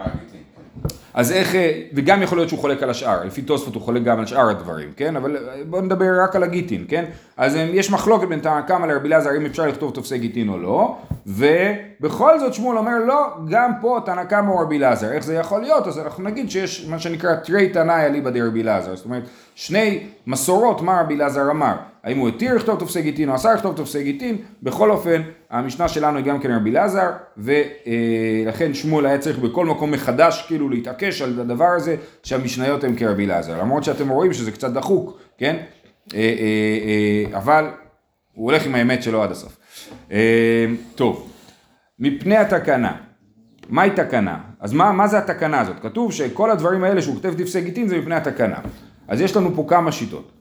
אז 1.16 1.32
איך, 1.32 1.54
וגם 1.94 2.22
יכול 2.22 2.38
להיות 2.38 2.48
שהוא 2.48 2.60
חולק 2.60 2.82
על 2.82 2.90
השאר, 2.90 3.24
לפי 3.24 3.42
תוספות 3.42 3.74
הוא 3.74 3.82
חולק 3.82 4.02
גם 4.02 4.18
על 4.18 4.26
שאר 4.26 4.50
הדברים, 4.50 4.88
כן? 4.96 5.16
אבל 5.16 5.36
בואו 5.68 5.82
נדבר 5.82 6.22
רק 6.22 6.36
על 6.36 6.42
הגיטין, 6.42 6.84
כן? 6.88 7.04
אז 7.36 7.56
יש 7.56 7.90
מחלוקת 7.90 8.28
בין 8.28 8.40
תנא 8.40 8.60
קמא 8.60 8.86
לרבי 8.86 9.08
אלעזר 9.08 9.36
אם 9.36 9.46
אפשר 9.46 9.66
לכתוב 9.66 9.90
תופסי 9.94 10.18
גיטין 10.18 10.48
או 10.48 10.58
לא, 10.58 10.96
ובכל 11.26 12.40
זאת 12.40 12.54
שמואל 12.54 12.78
אומר 12.78 12.98
לא, 13.06 13.26
גם 13.50 13.72
פה 13.80 13.98
תנא 14.04 14.24
קמא 14.24 14.50
הוא 14.50 14.62
רבי 14.62 14.78
אלעזר, 14.78 15.12
איך 15.12 15.24
זה 15.24 15.34
יכול 15.34 15.60
להיות? 15.60 15.86
אז 15.86 15.98
אנחנו 15.98 16.24
נגיד 16.24 16.50
שיש 16.50 16.86
מה 16.90 16.98
שנקרא 16.98 17.34
תרי 17.34 17.68
תנאי 17.68 18.06
אליבא 18.06 18.30
דרבי 18.30 18.62
אלעזר, 18.62 18.96
זאת 18.96 19.04
אומרת 19.04 19.22
שני 19.54 20.06
מסורות 20.26 20.82
מה 20.82 21.00
רבי 21.00 21.14
אלעזר 21.14 21.50
אמר, 21.50 21.74
האם 22.04 22.18
הוא 22.18 22.28
התיר 22.28 22.54
לכתוב 22.54 22.78
תופסי 22.78 23.02
גיטין 23.02 23.28
או 23.28 23.34
אסר 23.34 23.54
לכתוב 23.54 23.76
תופסי 23.76 24.02
גיטין, 24.02 24.36
בכל 24.62 24.90
אופן 24.90 25.22
המשנה 25.50 25.88
שלנו 25.88 26.16
היא 26.16 26.24
גם 26.24 26.38
כן 26.38 26.50
רבי 26.56 26.70
אלעזר, 26.70 27.10
ולכן 27.36 28.74
שמואל 28.74 29.06
היה 29.06 29.18
צריך 29.18 29.38
בכל 29.38 29.66
מקום 29.66 29.90
מחדש 29.90 30.44
כאילו 30.46 30.68
להתעקש 30.68 31.05
על 31.22 31.40
הדבר 31.40 31.68
הזה 31.76 31.96
שהמשניות 32.22 32.84
הן 32.84 32.96
כרבי 32.96 33.24
אלעזר, 33.24 33.60
למרות 33.60 33.84
שאתם 33.84 34.08
רואים 34.08 34.32
שזה 34.32 34.52
קצת 34.52 34.70
דחוק, 34.72 35.18
כן? 35.38 35.56
אה, 36.14 36.18
אה, 36.18 37.32
אה, 37.32 37.38
אבל 37.38 37.64
הוא 38.34 38.50
הולך 38.50 38.66
עם 38.66 38.74
האמת 38.74 39.02
שלו 39.02 39.22
עד 39.22 39.30
הסוף. 39.30 39.56
טוב, 40.94 41.32
מפני 41.98 42.36
התקנה, 42.36 42.92
מהי 43.68 43.90
תקנה? 43.90 44.38
אז 44.60 44.72
מה, 44.72 44.92
מה 44.92 45.08
זה 45.08 45.18
התקנה 45.18 45.60
הזאת? 45.60 45.76
כתוב 45.82 46.12
שכל 46.12 46.50
הדברים 46.50 46.84
האלה 46.84 47.02
שהוא 47.02 47.14
כותב 47.14 47.34
תפסי 47.38 47.60
גיטין 47.60 47.88
זה 47.88 47.98
מפני 47.98 48.14
התקנה. 48.14 48.56
אז 49.08 49.20
יש 49.20 49.36
לנו 49.36 49.54
פה 49.54 49.64
כמה 49.68 49.92
שיטות. 49.92 50.32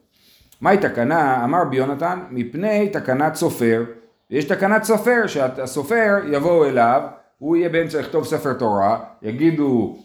מהי 0.62 0.78
תקנה? 0.78 1.44
אמר 1.44 1.62
רבי 1.62 1.78
יונתן, 1.78 2.20
מפני 2.30 2.90
תקנת 2.90 3.36
סופר. 3.36 3.84
יש 4.30 4.46
תקנת 4.46 4.84
סופר, 4.84 5.28
שהסופר 5.28 6.16
יבואו 6.32 6.66
אליו, 6.66 7.02
הוא 7.38 7.56
יהיה 7.56 7.70
באמצע 7.70 8.00
לכתוב 8.00 8.26
ספר 8.26 8.54
תורה, 8.54 9.00
יגידו 9.22 9.98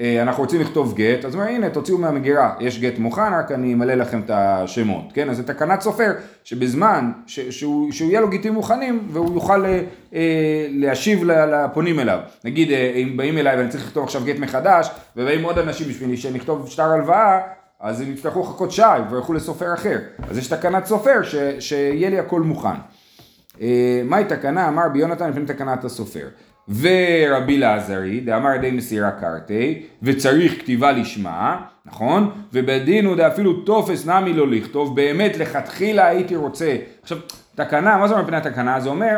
אנחנו 0.00 0.42
רוצים 0.42 0.60
לכתוב 0.60 0.94
גט, 0.96 1.24
אז 1.24 1.34
אומר 1.34 1.46
הנה 1.46 1.70
תוציאו 1.70 1.98
מהמגירה, 1.98 2.54
יש 2.60 2.80
גט 2.80 2.98
מוכן, 2.98 3.32
רק 3.32 3.52
אני 3.52 3.74
אמלא 3.74 3.94
לכם 3.94 4.20
את 4.20 4.30
השמות, 4.30 5.04
כן? 5.14 5.30
אז 5.30 5.36
זה 5.36 5.46
תקנת 5.46 5.80
סופר, 5.80 6.12
שבזמן 6.44 7.12
ש, 7.26 7.40
שהוא, 7.40 7.92
שהוא 7.92 8.10
יהיה 8.10 8.20
לו 8.20 8.28
גיטים 8.28 8.52
מוכנים 8.52 9.08
והוא 9.12 9.34
יוכל 9.34 9.64
אה, 9.64 9.80
אה, 10.14 10.66
להשיב 10.70 11.24
לפונים 11.24 12.00
אליו. 12.00 12.18
נגיד 12.44 12.70
אה, 12.70 12.92
אם 12.94 13.16
באים 13.16 13.38
אליי 13.38 13.56
ואני 13.56 13.68
צריך 13.68 13.86
לכתוב 13.86 14.04
עכשיו 14.04 14.22
גט 14.24 14.38
מחדש, 14.38 14.90
ובאים 15.16 15.44
עוד 15.44 15.58
אנשים 15.58 15.88
בשבילי 15.88 16.16
שנכתוב 16.16 16.68
שטר 16.68 16.90
הלוואה, 16.90 17.40
אז 17.80 18.00
הם 18.00 18.12
יצטרכו 18.12 18.40
לחכות 18.40 18.72
שעה 18.72 19.04
וילכו 19.10 19.32
לסופר 19.32 19.74
אחר. 19.74 19.98
אז 20.30 20.38
יש 20.38 20.46
תקנת 20.46 20.86
סופר 20.86 21.22
ש, 21.22 21.34
שיהיה 21.58 22.10
לי 22.10 22.18
הכל 22.18 22.40
מוכן. 22.40 22.68
אה, 23.60 24.02
מהי 24.04 24.24
תקנה? 24.24 24.68
אמר 24.68 24.88
ביונתן 24.92 25.30
לפני 25.30 25.44
תקנת 25.46 25.84
הסופר. 25.84 26.28
ורבי 26.68 27.58
לעזרי, 27.58 28.20
דאמר 28.20 28.56
די 28.56 28.70
מסירה 28.70 29.10
קרתי, 29.10 29.82
וצריך 30.02 30.58
כתיבה 30.58 30.92
לשמה, 30.92 31.60
נכון? 31.86 32.30
ובדין 32.52 33.06
הוא 33.06 33.16
דאפילו 33.16 33.60
טופס 33.60 34.06
נמי 34.06 34.32
לא 34.32 34.48
לכתוב, 34.48 34.96
באמת 34.96 35.36
לכתחילה 35.36 36.06
הייתי 36.06 36.36
רוצה. 36.36 36.76
עכשיו, 37.02 37.18
תקנה, 37.54 37.96
מה 37.96 38.08
זה 38.08 38.14
אומר 38.14 38.26
פני 38.26 38.36
התקנה? 38.36 38.80
זה 38.80 38.88
אומר, 38.88 39.16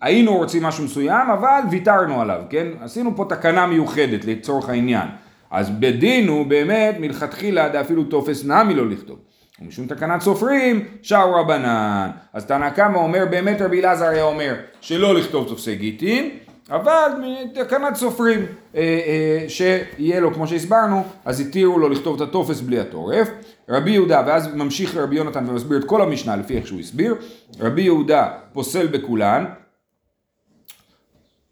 היינו 0.00 0.36
רוצים 0.36 0.62
משהו 0.62 0.84
מסוים, 0.84 1.30
אבל 1.30 1.60
ויתרנו 1.70 2.20
עליו, 2.20 2.42
כן? 2.50 2.66
עשינו 2.80 3.16
פה 3.16 3.26
תקנה 3.28 3.66
מיוחדת 3.66 4.24
לצורך 4.24 4.68
העניין. 4.68 5.08
אז 5.50 5.70
בדין 5.70 6.28
הוא 6.28 6.46
באמת 6.46 6.96
מלכתחילה 6.98 7.68
דאפילו 7.68 8.04
טופס 8.04 8.44
נמי 8.44 8.74
לא 8.74 8.88
לכתוב. 8.88 9.18
ומשום 9.60 9.86
תקנת 9.86 10.20
סופרים, 10.20 10.84
שער 11.02 11.30
רבנן. 11.40 12.10
אז 12.32 12.46
תנא 12.46 12.70
קמא 12.70 12.96
אומר, 12.96 13.24
באמת 13.30 13.60
רבי 13.60 13.80
אלעזר 13.80 14.06
היה 14.06 14.22
אומר 14.22 14.54
שלא 14.80 15.14
לכתוב 15.14 15.48
תופסי 15.48 15.76
גיטין, 15.76 16.30
אבל 16.74 17.10
תקנת 17.54 17.94
סופרים, 17.94 18.46
אה, 18.74 18.80
אה, 18.80 19.48
שיהיה 19.48 20.20
לו, 20.20 20.34
כמו 20.34 20.46
שהסברנו, 20.46 21.04
אז 21.24 21.40
התירו 21.40 21.78
לו 21.78 21.88
לכתוב 21.88 22.22
את 22.22 22.28
הטופס 22.28 22.60
בלי 22.60 22.80
התורף. 22.80 23.28
רבי 23.68 23.90
יהודה, 23.90 24.22
ואז 24.26 24.54
ממשיך 24.54 24.96
רבי 24.96 25.16
יונתן 25.16 25.48
ומסביר 25.48 25.78
את 25.78 25.84
כל 25.84 26.02
המשנה 26.02 26.36
לפי 26.36 26.56
איך 26.56 26.66
שהוא 26.66 26.80
הסביר. 26.80 27.14
רבי 27.60 27.82
יהודה 27.82 28.28
פוסל 28.52 28.86
בכולן. 28.86 29.44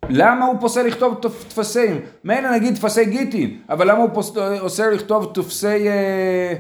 למה 0.09 0.45
הוא 0.47 0.61
פוסל 0.61 0.83
לכתוב 0.83 1.21
טפסים? 1.49 2.01
מילא 2.25 2.51
נגיד 2.51 2.77
טפסי 2.77 3.05
גיטין, 3.05 3.59
אבל 3.69 3.91
למה 3.91 4.03
הוא 4.03 4.11
אוסר 4.61 4.91
לכתוב 4.91 5.33
טפסי 5.35 5.89
אה, 5.89 6.55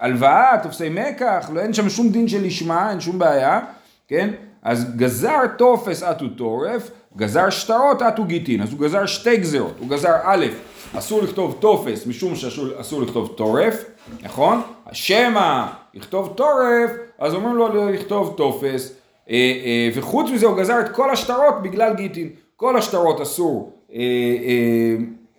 הלוואה, 0.00 0.58
טפסי 0.62 0.88
מקח? 0.88 1.50
לא, 1.52 1.60
אין 1.60 1.72
שם 1.72 1.88
שום 1.88 2.08
דין 2.08 2.28
של 2.28 2.44
לשמה, 2.44 2.90
אין 2.90 3.00
שום 3.00 3.18
בעיה, 3.18 3.60
כן? 4.08 4.30
אז 4.66 4.96
גזר 4.96 5.40
טופס 5.58 6.02
אטו 6.02 6.28
תורף, 6.28 6.90
גזר 7.16 7.50
שטרות 7.50 8.02
אטו 8.02 8.24
גיטין, 8.24 8.62
אז 8.62 8.72
הוא 8.72 8.80
גזר 8.80 9.06
שתי 9.06 9.36
גזרות, 9.36 9.74
הוא 9.78 9.88
גזר 9.88 10.14
א', 10.22 10.46
אסור 10.92 11.22
לכתוב 11.22 11.56
טופס 11.60 12.06
משום 12.06 12.36
שאסור 12.36 13.02
לכתוב 13.02 13.34
תורף, 13.36 13.84
נכון? 14.22 14.62
שמא 14.92 15.66
לכתוב 15.94 16.32
תורף, 16.36 16.90
אז 17.18 17.34
אומרים 17.34 17.56
לו 17.56 17.88
לכתוב 17.90 18.34
טופס, 18.36 18.92
אה, 19.30 19.34
אה, 19.34 19.88
וחוץ 19.94 20.30
מזה 20.30 20.46
הוא 20.46 20.56
גזר 20.56 20.80
את 20.80 20.88
כל 20.88 21.10
השטרות 21.10 21.62
בגלל 21.62 21.94
גיטין, 21.94 22.28
כל 22.56 22.76
השטרות 22.76 23.20
אסור, 23.20 23.72
אה, 23.94 24.00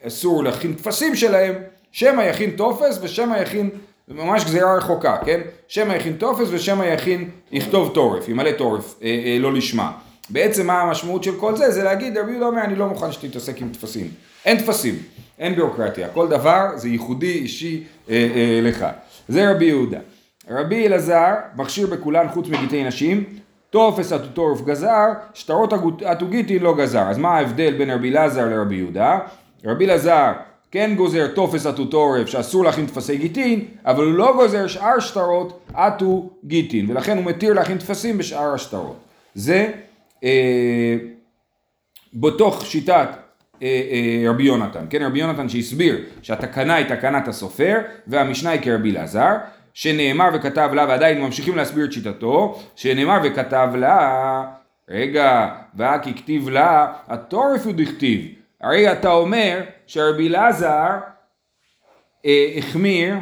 אסור 0.03 0.43
להכין 0.43 0.73
טפסים 0.73 1.15
שלהם, 1.15 1.53
שמא 1.91 2.21
יכין 2.21 2.51
טופס 2.51 2.99
ושמא 3.01 3.35
יכין 3.35 3.69
ממש 4.07 4.43
גזירה 4.43 4.77
רחוקה, 4.77 5.17
כן? 5.25 5.41
שמא 5.67 5.93
יכין 5.93 6.17
טופס 6.17 6.47
ושמא 6.51 6.83
יכין, 6.83 7.29
יכתוב 7.51 7.91
תורף, 7.93 8.29
ימלא 8.29 8.51
תורף, 8.51 8.95
אה, 9.03 9.07
אה, 9.25 9.37
לא 9.39 9.53
לשמה. 9.53 9.91
בעצם 10.29 10.67
מה 10.67 10.81
המשמעות 10.81 11.23
של 11.23 11.39
כל 11.39 11.55
זה? 11.55 11.71
זה 11.71 11.83
להגיד, 11.83 12.17
רבי 12.17 12.31
יהודה 12.31 12.45
אומר, 12.45 12.61
אני 12.61 12.75
לא 12.75 12.87
מוכן 12.87 13.11
שתתעסק 13.11 13.61
עם 13.61 13.69
טפסים. 13.69 14.07
אין 14.45 14.57
טפסים, 14.57 14.95
אין 15.39 15.55
ביורוקרטיה, 15.55 16.09
כל 16.09 16.27
דבר 16.27 16.67
זה 16.75 16.89
ייחודי, 16.89 17.31
אישי 17.33 17.83
אה, 18.09 18.27
אה, 18.35 18.59
לך. 18.63 18.85
זה 19.27 19.51
רבי 19.51 19.65
יהודה. 19.65 19.99
רבי 20.49 20.87
אלעזר, 20.87 21.33
מכשיר 21.55 21.87
בכולן 21.87 22.27
חוץ 22.29 22.47
מגיטי 22.47 22.83
נשים, 22.83 23.23
טופס 23.69 24.11
אטו 24.11 24.33
תורף 24.33 24.61
גזר, 24.61 25.05
שטרות 25.33 25.73
אטו 26.05 26.27
גיטין 26.27 26.63
לא 26.63 26.75
גזר. 26.77 27.03
אז 27.09 27.17
מה 27.17 27.29
ההבדל 27.29 27.77
בין 27.77 27.89
רבי 27.89 28.09
אלעזר 28.09 28.45
לרבי 28.45 28.75
יהודה? 28.75 29.19
רבי 29.65 29.85
אלעזר 29.85 30.31
כן 30.71 30.95
גוזר 30.95 31.27
טופס 31.27 31.65
אטו 31.65 31.92
תורף 31.92 32.27
שאסור 32.27 32.63
להכין 32.63 32.85
טפסי 32.85 33.17
גיטין, 33.17 33.65
אבל 33.85 34.05
הוא 34.05 34.13
לא 34.13 34.33
גוזר 34.33 34.67
שאר 34.67 34.99
שטרות 34.99 35.59
אטו 35.71 36.29
גיטין, 36.45 36.91
ולכן 36.91 37.17
הוא 37.17 37.25
מתיר 37.25 37.53
להכין 37.53 37.77
טפסים 37.77 38.17
בשאר 38.17 38.53
השטרות. 38.53 38.97
זה 39.35 39.71
אה, 40.23 40.95
בתוך 42.13 42.65
שיטת 42.65 43.09
אה, 43.61 43.67
אה, 43.91 44.29
רבי 44.29 44.43
יונתן, 44.43 44.85
כן 44.89 45.03
רבי 45.03 45.19
יונתן 45.19 45.49
שהסביר 45.49 45.97
שהתקנה 46.21 46.75
היא 46.75 46.85
תקנת 46.85 47.27
הסופר 47.27 47.79
והמשנה 48.07 48.49
היא 48.49 48.61
כרבי 48.61 48.91
אלעזר 48.91 49.31
שנאמר 49.73 50.29
וכתב 50.33 50.69
לה 50.73 50.85
ועדיין 50.89 51.21
ממשיכים 51.21 51.55
להסביר 51.55 51.85
את 51.85 51.91
שיטתו 51.91 52.59
שנאמר 52.75 53.17
וכתב 53.23 53.69
לה 53.77 54.43
רגע 54.89 55.49
והכי 55.75 56.13
כתיב 56.13 56.49
לה 56.49 56.93
התורף 57.07 57.65
הוא 57.65 57.73
דכתיב 57.77 58.36
הרי 58.61 58.91
אתה 58.91 59.11
אומר 59.11 59.61
שרבי 59.87 60.27
אלעזר 60.27 60.89
אה, 62.25 62.53
החמיר 62.57 63.15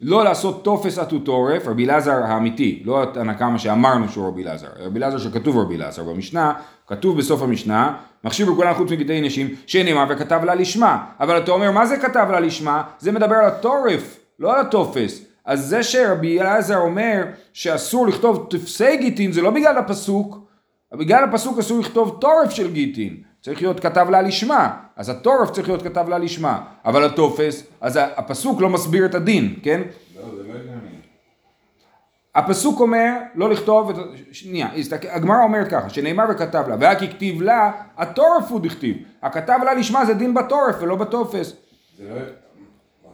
לא 0.00 0.24
לעשות 0.24 0.64
טופס 0.64 0.98
אטוטורף, 0.98 1.66
רבי 1.66 1.84
אלעזר 1.84 2.12
האמיתי, 2.12 2.82
לא 2.84 3.02
הנקמה 3.14 3.58
שאמרנו 3.58 4.08
שהוא 4.08 4.28
רבי 4.28 4.42
אלעזר, 4.42 4.68
רבי 4.78 4.98
אלעזר 4.98 5.18
שכתוב 5.18 5.58
רבי 5.58 5.76
אלעזר 5.76 6.02
במשנה, 6.02 6.52
כתוב 6.86 7.18
בסוף 7.18 7.42
המשנה, 7.42 7.96
מחשיב 8.24 8.50
בכולם 8.50 8.74
חוץ 8.74 8.90
מגיטי 8.90 9.20
נשים, 9.20 9.54
שנאמר 9.66 10.04
וכתב 10.08 10.40
לה 10.44 10.54
לשמה, 10.54 11.04
אבל 11.20 11.38
אתה 11.38 11.52
אומר 11.52 11.70
מה 11.70 11.86
זה 11.86 11.96
כתב 11.96 12.28
לה 12.30 12.40
לשמה? 12.40 12.82
זה 12.98 13.12
מדבר 13.12 13.34
על 13.34 13.44
הטורף, 13.44 14.18
לא 14.38 14.54
על 14.54 14.60
הטופס. 14.60 15.24
אז 15.44 15.66
זה 15.66 15.82
שרבי 15.82 16.40
אלעזר 16.40 16.78
אומר 16.78 17.24
שאסור 17.52 18.06
לכתוב 18.06 18.46
טפסי 18.50 18.96
גיטין 18.96 19.32
זה 19.32 19.42
לא 19.42 19.50
בגלל 19.50 19.78
הפסוק, 19.78 20.38
בגלל 20.92 21.24
הפסוק 21.24 21.58
אסור 21.58 21.80
לכתוב 21.80 22.18
טורף 22.20 22.50
של 22.50 22.72
גיטין. 22.72 23.31
צריך 23.42 23.62
להיות 23.62 23.80
כתב 23.80 24.06
לה 24.10 24.22
לשמה, 24.22 24.76
אז 24.96 25.08
התורף 25.08 25.50
צריך 25.50 25.68
להיות 25.68 25.82
כתב 25.82 26.08
לה 26.08 26.18
לשמה, 26.18 26.64
אבל 26.84 27.04
הטופס, 27.04 27.66
אז 27.80 27.98
הפסוק 28.02 28.60
לא 28.60 28.68
מסביר 28.68 29.06
את 29.06 29.14
הדין, 29.14 29.54
כן? 29.62 29.80
לא, 30.16 30.36
זה 30.36 30.42
לא 30.42 30.54
הגיוני. 30.54 30.96
הפסוק 32.34 32.80
אומר 32.80 33.12
לא 33.34 33.50
לכתוב, 33.50 33.90
את... 33.90 33.96
שנייה, 34.32 34.68
הגמרא 35.10 35.42
אומרת 35.42 35.68
ככה, 35.68 35.90
שנאמר 35.90 36.24
וכתב 36.30 36.64
לה, 36.68 36.94
כי 36.94 37.08
כתיב 37.08 37.42
לה, 37.42 37.72
התורף 37.96 38.50
הוא 38.50 38.60
דכתיב, 38.60 38.96
הכתב 39.22 39.58
לה 39.64 39.74
לשמה 39.74 40.04
זה 40.04 40.14
דין 40.14 40.34
בתורף 40.34 40.76
ולא 40.80 40.96
בטופס. 40.96 41.56
זה 41.98 42.08
לא... 42.10 42.20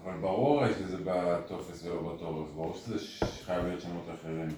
אבל 0.04 0.12
ברור 0.20 0.64
הרי 0.64 0.74
שזה 0.74 0.96
בטופס 1.04 1.86
ולא 1.86 2.14
בטורף, 2.14 2.48
ברור 2.54 2.74
שזה 2.74 2.98
חייב 3.46 3.64
להיות 3.64 3.80
שמות 3.80 4.06
אחרים. 4.20 4.48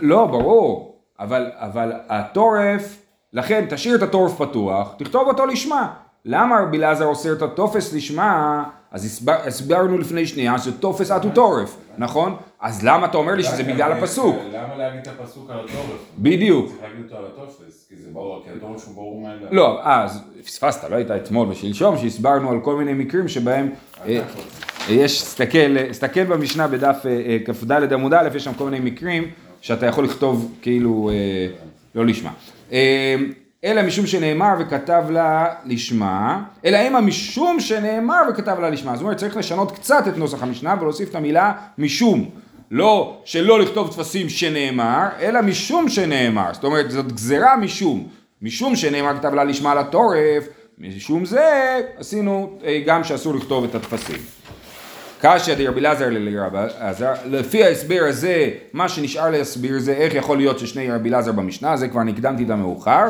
לא, 0.00 0.26
ברור, 0.26 0.98
אבל, 1.20 1.50
אבל 1.54 1.92
התורף 2.08 3.05
לכן 3.32 3.64
תשאיר 3.68 3.94
את 3.94 4.02
הטורף 4.02 4.42
פתוח, 4.42 4.94
תכתוב 4.98 5.28
אותו 5.28 5.46
לשמה. 5.46 5.94
למה 6.24 6.60
רבי 6.62 6.76
אלעזר 6.76 7.04
אוסר 7.04 7.32
את 7.32 7.42
הטופס 7.42 7.92
לשמה? 7.92 8.64
אז 8.90 9.04
הסבר, 9.04 9.36
הסברנו 9.46 9.98
לפני 9.98 10.26
שנייה 10.26 10.58
שטופס 10.58 11.10
אטו 11.10 11.28
טורף, 11.30 11.76
נכון? 11.98 12.36
אז 12.60 12.84
למה 12.84 13.06
אתה 13.06 13.18
אומר 13.18 13.34
לי 13.34 13.42
שזה 13.42 13.62
בגלל 13.62 13.92
הפסוק? 13.92 14.36
למה 14.52 14.76
להגיד 14.76 15.00
את 15.00 15.08
הפסוק 15.08 15.50
על 15.50 15.58
הטורף? 15.58 16.00
בדיוק. 16.18 16.66
צריך 16.66 16.82
להגיד 16.82 17.04
אותו 17.04 17.16
על 17.16 17.24
הטופס, 17.24 17.86
כי 17.88 17.96
זה 17.96 18.08
ברור, 18.12 18.42
כי 18.44 18.50
הטורף 18.56 18.86
הוא 18.86 18.94
ברור 18.94 19.20
מאליו. 19.20 19.48
לא, 19.50 19.80
אז 19.82 20.22
פספסת, 20.44 20.90
לא 20.90 20.96
היית 20.96 21.10
אתמול 21.10 21.48
ושלשום, 21.48 21.98
שהסברנו 21.98 22.50
על 22.50 22.60
כל 22.60 22.76
מיני 22.76 22.92
מקרים 22.92 23.28
שבהם 23.28 23.70
אה, 24.06 24.22
יש, 24.88 25.22
סתכל, 25.22 25.76
סתכל 25.92 26.24
במשנה 26.24 26.68
בדף 26.68 26.96
אה, 27.06 27.10
אה, 27.10 27.38
כ"ד 27.44 27.92
עמוד 27.92 28.14
א', 28.14 28.28
יש 28.34 28.44
שם 28.44 28.54
כל 28.54 28.64
מיני 28.64 28.90
מקרים 28.90 29.30
שאתה 29.60 29.86
יכול 29.86 30.04
לכתוב 30.04 30.52
כאילו 30.62 31.10
לא 31.94 32.06
לשמה. 32.06 32.30
אה, 32.72 33.16
אלא 33.64 33.82
משום 33.82 34.06
שנאמר 34.06 34.54
וכתב 34.60 35.04
לה 35.10 35.54
לשמה, 35.64 36.42
אלא 36.64 36.76
אימה 36.76 37.00
משום 37.00 37.60
שנאמר 37.60 38.22
וכתב 38.30 38.56
לה 38.60 38.70
לשמה. 38.70 38.96
זאת 38.96 39.02
אומרת 39.02 39.16
צריך 39.16 39.36
לשנות 39.36 39.72
קצת 39.72 40.04
את 40.08 40.18
נוסח 40.18 40.42
המשנה 40.42 40.74
ולהוסיף 40.80 41.10
את 41.10 41.14
המילה 41.14 41.52
משום. 41.78 42.30
לא 42.70 43.18
שלא 43.24 43.60
לכתוב 43.60 43.92
טפסים 43.92 44.28
שנאמר, 44.28 45.08
אלא 45.20 45.42
משום 45.42 45.88
שנאמר. 45.88 46.48
זאת 46.52 46.64
אומרת, 46.64 46.90
זאת 46.90 47.12
גזירה 47.12 47.56
משום. 47.56 48.08
משום 48.42 48.76
שנאמר 48.76 49.18
כתב 49.18 49.34
לה 49.34 49.44
לשמה 49.44 49.74
לטורף, 49.74 50.48
משום 50.78 51.24
זה 51.24 51.80
עשינו 51.96 52.58
אה, 52.64 52.82
גם 52.86 53.04
שאסור 53.04 53.34
לכתוב 53.34 53.64
את 53.64 53.74
הטפסים. 53.74 54.18
קשיא 55.20 55.54
דרבי 55.54 55.80
אלעזר 55.80 56.06
לרבי 56.10 56.58
אלעזר, 56.58 57.12
לפי 57.24 57.64
ההסבר 57.64 58.00
הזה, 58.08 58.50
מה 58.72 58.88
שנשאר 58.88 59.30
להסביר 59.30 59.78
זה 59.78 59.92
איך 59.92 60.14
יכול 60.14 60.36
להיות 60.36 60.58
ששני 60.58 60.90
רבי 60.90 61.08
אלעזר 61.08 61.32
במשנה, 61.32 61.76
זה 61.76 61.88
כבר 61.88 62.02
נקדמתי 62.02 62.44
את 62.44 62.50
המאוחר. 62.50 63.08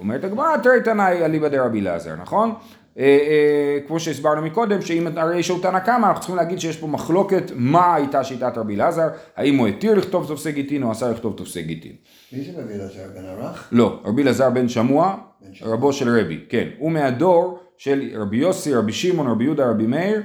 אומרת 0.00 0.24
הגמרא, 0.24 0.56
תראי 0.56 0.80
תנאי 0.84 1.24
אליבא 1.24 1.48
דרבי 1.48 1.80
אלעזר, 1.80 2.16
נכון? 2.16 2.54
אה, 2.98 3.04
אה, 3.04 3.78
כמו 3.86 4.00
שהסברנו 4.00 4.42
מקודם, 4.42 4.82
שאם 4.82 5.06
הרי 5.16 5.42
שהוא 5.42 5.62
תנא 5.62 5.78
קמא, 5.78 6.06
אנחנו 6.06 6.20
צריכים 6.20 6.36
להגיד 6.36 6.60
שיש 6.60 6.76
פה 6.76 6.86
מחלוקת 6.86 7.52
מה 7.54 7.94
הייתה 7.94 8.24
שיטת 8.24 8.58
רבי 8.58 8.74
אלעזר, 8.74 9.08
האם 9.36 9.56
הוא 9.56 9.66
התיר 9.66 9.94
לכתוב 9.94 10.26
תופסי 10.28 10.52
גיטין 10.52 10.82
או 10.82 10.92
אסר 10.92 11.10
לכתוב 11.10 11.36
תופסי 11.36 11.62
גיטין. 11.62 11.92
מי 12.32 12.44
זה 12.44 12.52
רבי 12.62 12.74
אלעזר 12.74 13.00
בן 13.14 13.24
ערך? 13.24 13.68
לא, 13.72 14.00
רבי 14.04 14.22
אלעזר 14.22 14.50
בן 14.50 14.68
שמוע. 14.68 15.16
רבו 15.62 15.92
של 15.92 16.20
רבי, 16.20 16.40
כן, 16.48 16.68
הוא 16.78 16.90
מהדור 16.90 17.58
של 17.78 18.10
רבי 18.14 18.36
יוסי, 18.36 18.74
רבי 18.74 18.92
שמעון, 18.92 19.26
רבי 19.26 19.44
יהודה, 19.44 19.70
רבי 19.70 19.86
מאיר, 19.86 20.22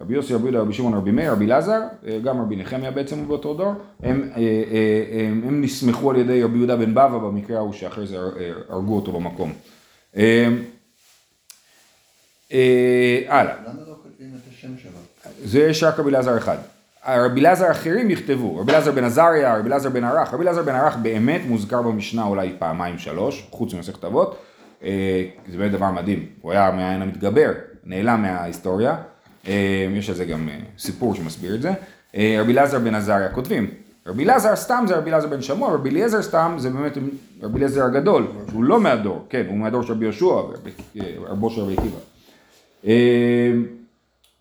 רבי 0.00 0.14
יוסי, 0.14 0.34
רבי 0.34 0.44
יהודה, 0.44 0.60
רבי 0.60 0.72
שמעון, 0.72 0.94
רבי 0.94 1.10
מאיר, 1.10 1.32
רבי 1.32 1.44
אלעזר, 1.44 1.80
אה, 2.06 2.18
גם 2.24 2.40
רבי 2.40 2.56
נחמיה 2.56 2.90
בעצם 2.90 3.18
הוא 3.18 3.26
באותו 3.26 3.54
דור, 3.54 3.72
הם, 4.02 4.30
אה, 4.36 4.40
אה, 4.40 5.28
הם, 5.28 5.42
הם 5.46 5.62
נסמכו 5.62 6.10
על 6.10 6.16
ידי 6.16 6.42
רבי 6.42 6.58
יהודה 6.58 6.76
בן 6.76 6.90
בבא 6.90 7.08
במקרה 7.08 7.56
ההוא 7.56 7.72
שאחרי 7.72 8.06
זה 8.06 8.18
הרגו 8.68 8.96
אותו 8.96 9.12
במקום. 9.12 9.52
אה, 10.16 10.48
אה, 12.52 13.22
הלאה. 13.28 13.54
למה 13.66 13.80
לא 13.88 13.94
כותבים 14.02 14.28
את 14.36 14.52
השם 14.52 14.78
שלו? 14.78 14.90
זה 15.44 15.60
יש 15.60 15.82
רק 15.82 15.98
רבי 15.98 16.10
אלעזר 16.10 16.38
אחד. 16.38 16.56
רבי 17.06 17.40
אלעזר 17.40 17.66
האחרים 17.66 18.10
יכתבו, 18.10 18.56
רבי 18.56 18.72
אלעזר 18.72 18.92
בן 18.92 19.04
עזריה, 19.04 19.58
רבי 19.58 19.68
אלעזר 19.68 19.90
בן 19.90 20.04
ערך, 20.04 20.34
רבי 20.34 20.44
אלעזר 20.44 20.62
בן 20.62 20.74
ערך 20.74 20.96
באמת 20.96 21.40
מוזכר 21.46 21.82
במשנה 21.82 22.24
אולי 22.24 22.52
פעמיים 22.58 22.98
שלוש, 22.98 23.46
חוץ 23.50 23.74
ממסכת 23.74 24.04
אבות, 24.04 24.38
זה 24.80 25.58
באמת 25.58 25.70
דבר 25.70 25.90
מדהים, 25.90 26.26
הוא 26.40 26.52
היה 26.52 26.70
מהעין 26.70 27.02
המתגבר, 27.02 27.52
נעלם 27.84 28.22
מההיסטוריה, 28.22 28.96
יש 29.44 30.08
על 30.10 30.14
זה 30.16 30.24
גם 30.24 30.48
אה, 30.48 30.58
סיפור 30.78 31.14
שמסביר 31.14 31.54
את 31.54 31.62
זה, 31.62 31.70
אה, 32.16 32.36
רבי 32.40 32.52
אלעזר 32.52 32.78
בן 32.78 32.94
עזריה 32.94 33.28
כותבים, 33.28 33.66
רבי 34.06 34.24
אלעזר 34.24 34.56
סתם 34.56 34.84
זה 34.88 34.96
רבי 34.96 35.10
אלעזר 35.10 35.28
בן 35.28 35.42
שמוע, 35.42 35.74
רבי 35.74 35.90
אליעזר 35.90 36.22
סתם 36.22 36.54
זה 36.58 36.70
באמת 36.70 36.98
רבי 37.42 37.56
אליעזר 37.58 37.84
הגדול, 37.84 38.26
שהוא 38.48 38.64
לא 38.64 38.80
מהדור, 38.80 39.26
כן, 39.30 39.44
הוא 39.48 39.56
מהדור 39.58 39.82
של 39.82 39.92
רבי 39.92 40.04
יהושע, 40.04 40.24
ורבי- 40.24 40.70
אה, 41.00 41.14
רבו 41.26 41.50
של 41.50 41.60
רבי 41.60 41.72
עקיבא. 41.72 41.98
אה, 42.86 43.52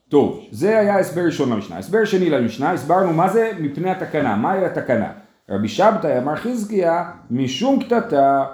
טוב, 0.10 0.46
זה 0.52 0.80
היה 0.80 1.00
הסבר 1.00 1.22
ראשון 1.22 1.50
למשנה. 1.50 1.78
הסבר 1.78 2.06
שני 2.06 2.30
למשנה, 2.30 2.72
הסברנו 2.72 3.14
מה 3.14 3.30
זה 3.30 3.52
מפני 3.60 3.90
התקנה, 3.90 4.36
מהי 4.36 4.66
התקנה. 4.66 5.12
רבי 5.50 5.68
שבתאי 5.68 6.18
אמר 6.18 6.36
חזקיה, 6.36 7.04
משום 7.32 7.84
קטטה, 7.84 8.46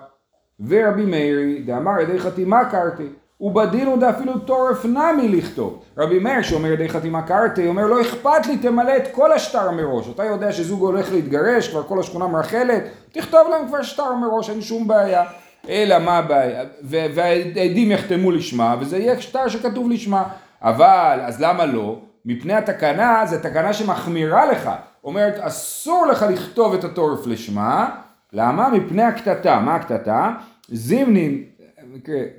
ורבי 0.68 1.06
מאירי, 1.06 1.62
דאמר 1.66 2.00
ידי 2.02 2.20
חתימה 2.20 2.66
קרתי, 2.72 3.08
ובדין 3.42 3.88
הוא 3.88 3.98
דאפילו 3.98 4.39
טורף 4.39 4.86
נמי 4.86 5.30
לכתוב. 5.30 5.84
רבי 5.98 6.20
מאיר 6.20 6.42
שאומר 6.42 6.72
ידי 6.72 6.89
חתימה 6.89 7.22
קרתי, 7.22 7.68
אומר 7.68 7.86
לא 7.86 8.01
אכפת 8.01 8.46
לי, 8.48 8.58
תמלא 8.58 8.98
את 8.98 9.08
כל 9.12 9.32
השטר 9.32 9.72
מראש. 9.72 10.10
אתה 10.10 10.24
יודע 10.24 10.51
שזוג 10.51 10.82
הולך 10.82 11.12
להתגרש, 11.12 11.68
כבר 11.68 11.84
כל 11.84 12.00
השכונה 12.00 12.27
מרחלת, 12.27 12.84
תכתוב 13.12 13.48
להם 13.50 13.68
כבר 13.68 13.84
שטר 13.84 14.15
מראש, 14.15 14.50
אין 14.50 14.62
שום 14.62 14.88
בעיה. 14.88 15.24
אלא 15.70 16.00
מה 16.00 16.18
הבעיה? 16.18 16.63
והעדים 16.84 17.92
יחתמו 17.92 18.32
לשמה, 18.32 18.75
וזה 18.80 18.98
יהיה 18.98 19.22
שטר 19.22 19.48
שכתוב 19.48 19.89
לשמה. 19.89 20.24
אבל, 20.62 21.20
אז 21.24 21.42
למה 21.42 21.65
לא? 21.65 22.00
מפני 22.25 22.54
התקנה, 22.54 23.25
זו 23.25 23.36
תקנה 23.42 23.74
שמחמירה 23.74 24.46
לך. 24.46 24.70
אומרת, 25.04 25.39
אסור 25.39 26.06
לך 26.06 26.25
לכתוב 26.30 26.74
את 26.74 26.84
התורף 26.84 27.27
לשמה. 27.27 27.89
למה? 28.34 28.70
מפני 28.70 29.04
הקטטה. 29.04 29.60
מה 29.60 29.75
הקטטה? 29.75 30.32
זימנין, 30.70 31.44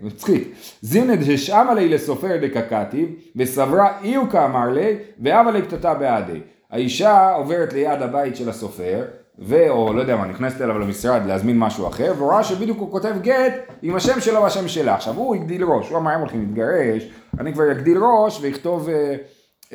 מצחיק, 0.02 0.52
זימנין 0.82 1.20
דשאמה 1.20 1.74
לי 1.74 1.88
לסופר 1.88 2.36
דקקתיב, 2.36 3.08
וסברה 3.36 3.92
איוקה 4.02 4.44
אמר 4.44 4.70
לי, 4.70 4.96
ואבה 5.20 5.50
לי 5.50 5.62
קטטה 5.62 5.94
בעדי. 5.94 6.40
האישה 6.70 7.32
עוברת 7.32 7.72
ליד 7.72 8.02
הבית 8.02 8.36
של 8.36 8.48
הסופר, 8.48 9.04
ואו 9.38 9.92
לא 9.92 10.00
יודע 10.00 10.16
מה, 10.16 10.26
נכנסת 10.26 10.60
אליו 10.60 10.78
למשרד 10.78 11.22
להזמין 11.26 11.58
משהו 11.58 11.88
אחר, 11.88 12.12
ורואה 12.18 12.44
שבדיוק 12.44 12.78
הוא 12.78 12.90
כותב 12.90 13.14
גט 13.22 13.54
עם 13.82 13.96
השם 13.96 14.20
שלו 14.20 14.42
והשם 14.42 14.68
שלה. 14.68 14.94
עכשיו 14.94 15.14
הוא 15.14 15.34
הגדיל 15.34 15.64
ראש, 15.64 15.88
הוא 15.88 15.98
אמר 15.98 16.10
הם 16.10 16.20
הולכים 16.20 16.40
להתגרש, 16.40 17.08
אני 17.40 17.52
כבר 17.52 17.70
אגדיל 17.70 17.98
ראש 17.98 18.40
ואכתוב 18.42 18.88
אה, 18.88 19.16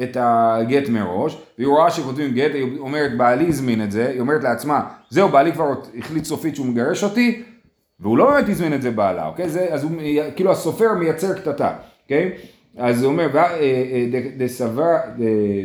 את 0.03 0.17
הגט 0.19 0.89
מראש, 0.89 1.41
והיא 1.57 1.67
רואה 1.67 1.91
שכותבים 1.91 2.33
גט, 2.33 2.51
היא 2.53 2.79
אומרת 2.79 3.17
בעלי 3.17 3.47
הזמין 3.47 3.83
את 3.83 3.91
זה, 3.91 4.07
היא 4.07 4.19
אומרת 4.19 4.43
לעצמה, 4.43 4.81
זהו 5.09 5.29
בעלי 5.29 5.51
כבר 5.53 5.73
החליט 5.97 6.25
סופית 6.25 6.55
שהוא 6.55 6.65
מגרש 6.65 7.03
אותי, 7.03 7.43
והוא 8.01 8.17
לא 8.17 8.31
באמת 8.31 8.49
הזמין 8.49 8.73
את 8.73 8.81
זה 8.81 8.91
בעלה, 8.91 9.27
אוקיי? 9.27 9.49
זה, 9.49 9.67
אז 9.69 9.83
הוא, 9.83 9.91
כאילו 10.35 10.51
הסופר 10.51 10.93
מייצר 10.93 11.33
קטטה, 11.33 11.73
אוקיי? 12.03 12.31
אז 12.77 13.03
הוא 13.03 13.11
אומר, 13.11 13.27
"ו- 13.33 13.37
אה, 13.37 13.53
אה, 13.59 14.05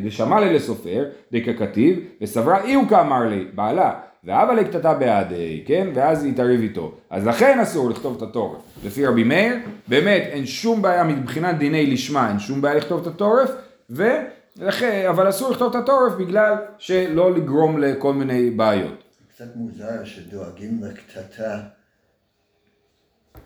דשמע 0.04 0.40
לי 0.40 0.54
לסופר, 0.54 1.04
דקכתיב, 1.32 1.98
וסברה 2.20 2.64
אי 2.64 2.74
הוא 2.74 2.88
כאמר 2.88 3.28
לי, 3.28 3.46
בעלה, 3.54 3.92
ואבא 4.24 4.52
לי 4.52 4.64
קטטה 4.64 4.94
בעדי, 4.94 5.62
כן? 5.66 5.88
ואז 5.94 6.24
היא 6.24 6.36
תריב 6.36 6.60
איתו. 6.60 6.92
אז 7.10 7.26
לכן 7.26 7.60
אסור 7.60 7.90
לכתוב 7.90 8.16
את 8.16 8.22
התורף. 8.22 8.58
לפי 8.84 9.06
רבי 9.06 9.24
מאיר, 9.24 9.54
באמת 9.88 10.22
אין 10.22 10.46
שום 10.46 10.82
בעיה 10.82 11.04
מבחינת 11.04 11.58
דיני 11.58 11.86
לשמה, 11.86 12.28
אין 12.28 12.38
שום 12.38 12.60
בעיה 12.60 12.74
לכתוב 12.74 13.00
את 13.00 13.06
התורף, 13.06 13.50
ולכן, 13.90 15.06
אבל 15.08 15.28
אסור 15.28 15.50
לכתוב 15.50 15.76
את 15.76 15.82
התורף 15.82 16.12
בגלל 16.12 16.54
שלא 16.78 17.34
לגרום 17.34 17.78
לכל 17.78 18.12
מיני 18.12 18.50
בעיות. 18.50 19.02
קצת 19.34 19.56
מוזר 19.56 20.04
שדואגים 20.04 20.80
לקטטה, 20.82 21.58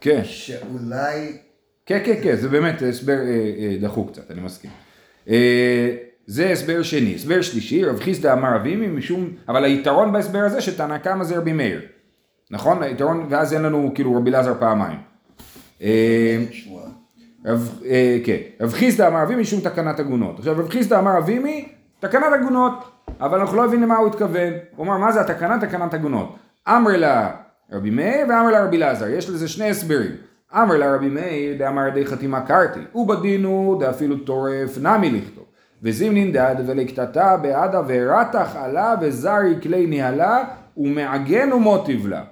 כן. 0.00 0.20
שאולי 0.24 1.36
כן, 1.86 2.00
כן, 2.04 2.14
כן, 2.22 2.36
זה 2.36 2.48
באמת 2.48 2.82
הסבר 2.82 3.12
אה, 3.12 3.28
אה, 3.58 3.76
דחוק 3.80 4.10
קצת, 4.10 4.30
אני 4.30 4.40
מסכים. 4.40 4.70
אה, 5.28 5.96
זה 6.26 6.50
הסבר 6.50 6.82
שני. 6.82 7.14
הסבר 7.14 7.42
שלישי, 7.42 7.84
רב 7.84 8.00
חיסדא 8.00 8.32
אמר 8.32 8.56
אבימי 8.56 8.86
משום, 8.86 9.30
אבל 9.48 9.64
היתרון 9.64 10.12
בהסבר 10.12 10.38
הזה 10.38 10.60
שתנא 10.60 10.98
קמא 10.98 11.24
זה 11.24 11.38
רבי 11.38 11.52
מאיר. 11.52 11.80
נכון? 12.50 12.82
היתרון, 12.82 13.26
ואז 13.28 13.54
אין 13.54 13.62
לנו 13.62 13.90
כאילו 13.94 14.14
רבי 14.16 14.30
אלעזר 14.30 14.54
פעמיים. 14.58 14.98
אה. 15.82 16.38
רב, 17.46 17.80
אה, 17.84 18.18
כן, 18.24 18.38
רב 18.60 18.72
חיסדא 18.72 19.08
אמר 19.08 19.22
אבימי 19.22 19.42
משום 19.42 19.60
תקנת 19.60 20.00
עגונות. 20.00 20.38
עכשיו 20.38 20.54
רב 20.58 20.68
חיסדא 20.68 20.98
אמר 20.98 21.18
אבימי, 21.18 21.68
תקנת 22.00 22.32
עגונות, 22.40 22.90
אבל 23.20 23.40
אנחנו 23.40 23.56
לא 23.56 23.66
מבינים 23.66 23.82
למה 23.88 23.96
הוא 23.96 24.08
התכוון. 24.08 24.52
הוא 24.76 24.86
אמר, 24.86 24.98
מה 24.98 25.12
זה 25.12 25.20
התקנה? 25.20 25.60
תקנת 25.60 25.94
עגונות. 25.94 26.36
אמר 26.68 26.96
לה 26.96 27.30
רבי 27.72 27.90
מאיר 27.90 28.26
ואמר 28.28 28.50
לה 28.50 28.64
רבי 28.64 28.76
אלעזר, 28.76 29.08
יש 29.08 29.30
לזה 29.30 29.48
שני 29.48 29.70
הסברים. 29.70 30.10
אמר 30.54 30.76
לה 30.76 30.94
רבי 30.94 31.08
מאיר, 31.08 31.58
דאמר 31.58 31.88
ידי 31.88 32.06
חתימה 32.06 32.40
קרתי, 32.46 32.80
ובדינו 32.94 33.76
דאפילו 33.80 34.18
טורף 34.18 34.78
נמי 34.78 35.10
לכתוב. 35.10 35.44
וזימנין 35.82 36.32
דד 36.32 36.56
ולקטטה 36.66 37.36
בעדה 37.36 37.80
ורתח 37.88 38.56
עלה 38.56 38.94
וזרי 39.00 39.54
כלי 39.62 39.86
ניהלה 39.86 40.44
ומעגן 40.76 41.52
ומוטיב 41.52 42.06
לה. 42.08 42.22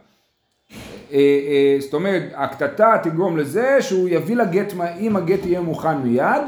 אה, 1.12 1.18
אה, 1.18 1.76
זאת 1.80 1.94
אומרת, 1.94 2.22
הקטטה 2.34 2.96
תגרום 3.02 3.36
לזה 3.36 3.82
שהוא 3.82 4.08
יביא 4.08 4.36
לגט, 4.36 4.74
מה- 4.74 4.94
אם 4.96 5.16
הגט 5.16 5.46
יהיה 5.46 5.60
מוכן 5.60 5.96
מיד, 5.98 6.42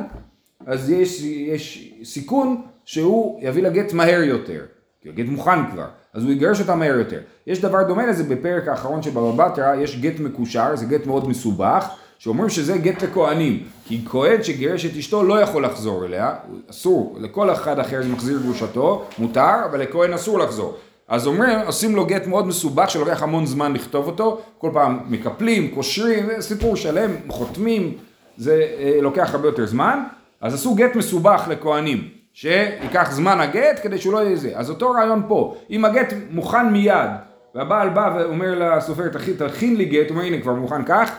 אז 0.66 0.90
יש, 0.90 1.22
יש 1.22 1.94
סיכון 2.04 2.62
שהוא 2.84 3.40
יביא 3.42 3.62
לגט 3.62 3.92
מהר 3.92 4.22
יותר, 4.22 4.60
כי 5.02 5.08
הגט 5.08 5.26
מוכן 5.26 5.70
כבר, 5.70 5.86
אז 6.14 6.22
הוא 6.22 6.32
יגרש 6.32 6.60
אותה 6.60 6.74
מהר 6.74 6.94
יותר. 6.94 7.20
יש 7.46 7.60
דבר 7.60 7.82
דומה 7.82 8.06
לזה 8.06 8.24
בפרק 8.24 8.68
האחרון 8.68 9.02
של 9.02 9.10
בבא 9.10 9.48
בתרא, 9.48 9.74
יש 9.74 10.00
גט 10.00 10.20
מקושר, 10.20 10.76
זה 10.76 10.86
גט 10.86 11.06
מאוד 11.06 11.28
מסובך, 11.28 11.88
שאומרים 12.18 12.50
שזה 12.50 12.78
גט 12.78 13.02
לכהנים, 13.02 13.62
כי 13.84 14.04
כהן 14.10 14.42
שגירש 14.42 14.86
את 14.86 14.96
אשתו 14.96 15.22
לא 15.22 15.40
יכול 15.40 15.64
לחזור 15.64 16.04
אליה, 16.04 16.34
אסור, 16.70 17.16
לכל 17.20 17.50
אחד 17.52 17.78
אחר 17.78 18.00
מחזיר 18.12 18.38
גרושתו, 18.42 19.04
מותר, 19.18 19.64
אבל 19.64 19.80
לכהן 19.80 20.12
אסור 20.12 20.38
לחזור. 20.38 20.76
אז 21.08 21.26
אומרים, 21.26 21.58
עושים 21.66 21.96
לו 21.96 22.06
גט 22.06 22.26
מאוד 22.26 22.46
מסובך 22.46 22.90
שלוקח 22.90 23.22
המון 23.22 23.46
זמן 23.46 23.72
לכתוב 23.72 24.06
אותו, 24.06 24.40
כל 24.58 24.70
פעם 24.72 25.00
מקפלים, 25.08 25.70
קושרים, 25.74 26.28
סיפור 26.40 26.76
שלם, 26.76 27.10
חותמים, 27.28 27.94
זה 28.36 28.66
אה, 28.78 28.98
לוקח 29.02 29.34
הרבה 29.34 29.48
יותר 29.48 29.66
זמן, 29.66 30.02
אז 30.40 30.54
עשו 30.54 30.74
גט 30.74 30.96
מסובך 30.96 31.46
לכהנים, 31.50 32.19
שייקח 32.32 33.10
זמן 33.12 33.40
הגט 33.40 33.80
כדי 33.82 33.98
שהוא 33.98 34.12
לא 34.12 34.18
יהיה 34.18 34.36
זה. 34.36 34.50
אז 34.54 34.70
אותו 34.70 34.90
רעיון 34.90 35.22
פה, 35.28 35.56
אם 35.70 35.84
הגט 35.84 36.12
מוכן 36.30 36.68
מיד, 36.72 37.10
והבעל 37.54 37.88
בא 37.88 38.16
ואומר 38.18 38.76
לסופר, 38.76 39.08
"תכין- 39.38 39.76
לי 39.76 39.84
גט, 39.84 40.08
הוא 40.08 40.16
אומר 40.16 40.26
הנה 40.26 40.40
כבר 40.40 40.54
מוכן 40.54 40.82
כך, 40.84 41.10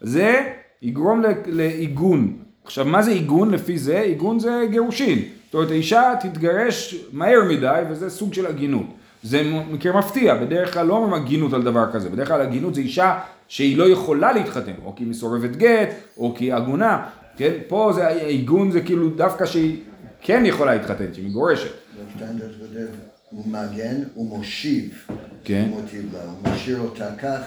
זה 0.00 0.40
יגרום 0.82 1.22
לעיגון. 1.46 2.36
עכשיו 2.64 2.84
מה 2.84 3.02
זה 3.02 3.10
עיגון 3.10 3.50
לפי 3.50 3.78
זה? 3.78 4.00
עיגון 4.00 4.38
זה 4.38 4.66
גירושין. 4.70 5.18
זאת 5.44 5.54
אומרת 5.54 5.70
האישה 5.70 6.12
תתגרש 6.20 7.04
מהר 7.12 7.40
מדי 7.48 7.80
וזה 7.90 8.10
סוג 8.10 8.34
של 8.34 8.46
עגינות. 8.46 8.86
זה 9.22 9.42
מקרה 9.70 9.98
מפתיע, 9.98 10.34
בדרך 10.34 10.74
כלל 10.74 10.86
לא 10.86 10.94
אומרים 10.94 11.14
הגינות 11.22 11.52
על 11.52 11.62
דבר 11.62 11.92
כזה, 11.92 12.08
בדרך 12.10 12.28
כלל 12.28 12.40
הגינות 12.40 12.74
זה 12.74 12.80
אישה 12.80 13.18
שהיא 13.48 13.76
לא 13.78 13.88
יכולה 13.88 14.32
להתחתן, 14.32 14.72
או 14.84 14.94
כי 14.96 15.02
היא 15.04 15.10
מסורבת 15.10 15.56
גט, 15.56 15.88
או 16.18 16.34
כי 16.36 16.44
היא 16.44 16.54
עגונה, 16.54 17.02
כן? 17.36 17.52
פה 17.68 17.92
זה 17.94 18.06
העיגון 18.06 18.70
זה 18.70 18.80
כאילו 18.80 19.08
דווקא 19.08 19.46
שהיא 19.46 19.76
כן 20.22 20.42
יכולה 20.46 20.74
להתחתן, 20.74 21.14
שהיא 21.14 21.26
מגורשת. 21.26 21.70
רב 22.00 22.06
שטיינדרס 22.14 22.52
כותב, 22.60 22.86
הוא 23.30 23.44
מגן, 23.46 24.02
הוא 24.14 24.38
מושיב. 24.38 25.06
כן. 25.44 25.68
הוא 25.70 25.80
מוטיב 25.80 26.12
לה, 26.12 26.20
הוא 26.24 26.52
משאיר 26.52 26.80
אותה 26.80 27.06
כך, 27.22 27.40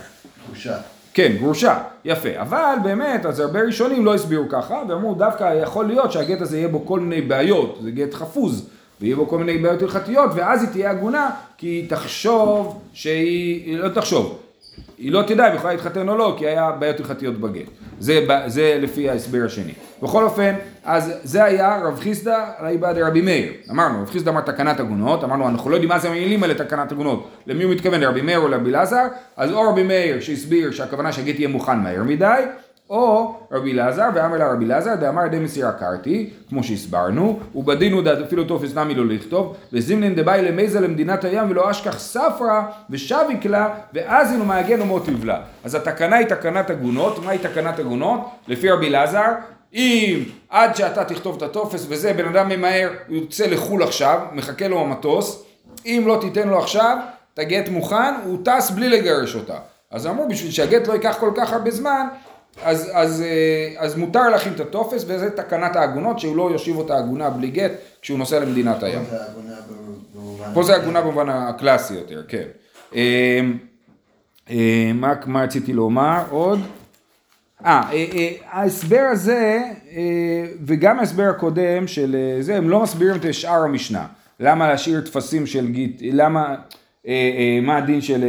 גרושה. 0.48 0.78
כן, 1.14 1.36
גרושה, 1.40 1.84
יפה. 2.06 2.30
אבל 2.42 2.76
באמת, 2.84 3.26
אז 3.26 3.40
הרבה 3.40 3.62
ראשונים 3.62 4.06
לא 4.06 4.16
הסבירו 4.16 4.50
ככה, 4.50 4.84
ואמרו 4.90 5.16
דווקא 5.16 5.54
יכול 5.62 5.86
להיות 5.86 6.12
שהגט 6.12 6.42
הזה 6.42 6.58
יהיה 6.58 6.68
בו 6.68 6.86
כל 6.86 7.00
מיני 7.00 7.22
בעיות, 7.22 7.80
זה 7.84 7.92
גט 7.92 8.14
חפוז, 8.14 8.70
ויהיה 9.02 9.16
בו 9.16 9.28
כל 9.28 9.38
מיני 9.38 9.58
בעיות 9.58 9.82
הלכתיות, 9.82 10.32
ואז 10.36 10.62
היא 10.62 10.70
תהיה 10.70 10.92
עגונה, 10.92 11.30
כי 11.58 11.68
היא 11.68 11.90
תחשוב 11.90 12.82
שהיא, 12.94 13.66
היא 13.66 13.78
לא 13.78 13.90
תחשוב, 13.90 14.40
היא 14.98 15.12
לא 15.12 15.24
תדע 15.28 15.52
אם 15.52 15.56
יכולה 15.56 15.74
להתחתן 15.74 16.10
או 16.10 16.18
לא, 16.18 16.36
כי 16.38 16.48
היה 16.48 16.72
בעיות 16.72 17.00
הלכתיות 17.00 17.38
בגט. 17.38 17.66
זה, 18.00 18.26
זה 18.48 18.78
לפי 18.82 19.10
ההסבר 19.10 19.42
השני. 19.46 19.74
בכל 20.02 20.24
אופן, 20.24 20.56
אז 20.84 21.14
זה 21.24 21.44
היה 21.44 21.82
רב 21.84 22.00
חיסדא 22.00 22.46
אליבא 22.60 22.94
דרבי 22.94 23.22
מאיר. 23.22 23.52
אמרנו, 23.72 24.02
רב 24.02 24.10
חיסדא 24.10 24.32
אמר 24.32 24.42
תקנת 24.42 24.80
עגונות, 24.80 25.24
אמרנו, 25.24 25.48
אנחנו 25.48 25.70
לא 25.70 25.76
יודעים 25.76 25.90
מה 25.90 26.00
זה 26.00 26.10
המילים 26.10 26.44
האלה 26.44 26.54
תקנת 26.54 26.92
עגונות. 26.92 27.30
למי 27.48 27.64
הוא 27.64 27.72
מתכוון, 27.72 28.02
לרבי 28.02 28.22
מאיר 28.22 28.40
או 28.40 28.48
לרבי 28.48 28.70
אלעזר? 28.70 29.04
אז 29.38 29.52
או 29.52 29.70
רבי 29.70 29.84
מאיר 29.84 30.22
שהסביר 30.22 30.72
שהכוונה 30.72 31.12
שהגט 31.12 31.40
יהיה 31.40 31.48
מוכן 31.48 31.80
מהר 31.80 32.04
מדי, 32.04 32.42
או 32.94 33.36
רבי 33.52 33.72
אלעזר, 33.72 34.10
ואמר 34.14 34.38
לה 34.38 34.52
רבי 34.54 34.66
אלעזר, 34.66 34.96
דאמר 34.96 35.28
די 35.28 35.40
מסירה 35.40 35.72
קרתי, 35.72 36.30
כמו 36.50 36.64
שהסברנו, 36.64 37.40
ובדין 37.56 37.94
הוא 37.94 38.04
אפילו 38.26 38.44
טופס 38.44 38.76
נמי 38.76 38.96
לא 38.96 39.06
לכתוב, 39.06 39.56
וזימנין 39.74 40.16
דבאי 40.16 40.42
למייזה 40.42 40.80
למדינת 40.80 41.24
הים 41.24 41.52
ולא 41.52 41.72
אשכח 41.72 42.00
ספרא 42.00 42.62
ושביק 42.90 43.46
לה, 43.46 43.70
ואז 43.94 44.32
אינו 44.32 44.46
מעגן 44.46 44.82
ומוטיב 44.82 45.26
לה. 45.26 45.42
אז 45.64 45.76
התקנה 45.76 46.16
היא 46.16 46.28
תקנת 46.28 46.70
עגונות, 46.70 47.26
מהי 47.26 47.38
תקנת 47.38 47.80
עגונות? 47.80 48.20
לפי 48.48 48.70
רבי 48.70 48.88
אלעזר, 48.88 49.32
אם 49.74 50.24
עד 50.50 50.76
שאתה 50.76 51.04
תכתוב 51.04 51.36
את 51.36 51.42
הטופס 51.42 51.86
וזה, 51.90 52.14
בן 52.14 52.26
אדם 52.26 52.50
ממהר, 52.50 52.90
הוא 53.08 53.18
יוצא 53.18 53.46
לחו"ל 53.46 53.84
עכשיו, 53.84 54.20
מחכה 54.34 54.68
לו 54.68 54.82
המטוס, 54.82 55.44
אם 55.86 56.04
לא 56.08 56.18
תיתן 56.22 56.48
לו 56.48 56.60
עכשיו, 56.60 56.98
את 57.34 57.40
הגט 57.40 57.70
מוכן, 57.70 58.14
הוא 58.26 58.38
טס 58.46 58.70
בלי 58.70 58.90
לגרש 58.90 59.36
אותה. 59.36 59.58
אז 59.92 60.08
אמרו, 60.08 60.28
בשביל 60.28 60.52
שהגט 60.52 60.88
לא 60.88 60.94
ייקח 60.94 61.18
כל 61.20 61.32
כך 61.36 61.54
הרבה 61.54 61.72
זמן, 61.72 62.08
אז, 62.62 62.92
אז, 62.94 63.22
אה, 63.22 63.74
אז 63.78 63.96
מותר 63.96 64.30
להכין 64.30 64.54
את 64.54 64.60
הטופס, 64.60 65.04
וזה 65.08 65.30
תקנת 65.30 65.76
העגונות, 65.76 66.20
שהוא 66.20 66.36
לא 66.36 66.50
יושיב 66.52 66.78
אותה 66.78 66.98
עגונה 66.98 67.30
בלי 67.30 67.48
גט 67.48 67.72
כשהוא 68.02 68.18
נוסע 68.20 68.40
למדינת 68.40 68.84
הים. 68.84 69.04
פה 70.54 70.64
זה 70.64 70.76
עגונה 70.76 71.02
במובן 71.02 71.30
הקלאסי 71.30 71.94
יותר, 71.94 72.24
כן. 72.28 72.48
אה, 72.96 73.42
אה, 74.50 74.92
מה, 74.94 75.14
מה 75.26 75.44
רציתי 75.44 75.74
לומר 75.74 76.24
עוד? 76.30 76.60
אה, 77.66 77.82
ההסבר 78.50 79.08
הזה, 79.12 79.62
וגם 80.66 81.00
ההסבר 81.00 81.24
הקודם 81.24 81.88
של 81.88 82.16
זה, 82.40 82.56
הם 82.56 82.70
לא 82.70 82.84
מסבירים 82.84 83.16
את 83.16 83.34
שאר 83.34 83.64
המשנה. 83.64 84.08
למה 84.40 84.68
להשאיר 84.68 85.02
טפסים 85.02 85.46
של 85.46 85.68
גיט, 85.68 86.02
למה, 86.12 86.56
מה 87.62 87.78
הדין 87.78 88.02
של 88.02 88.24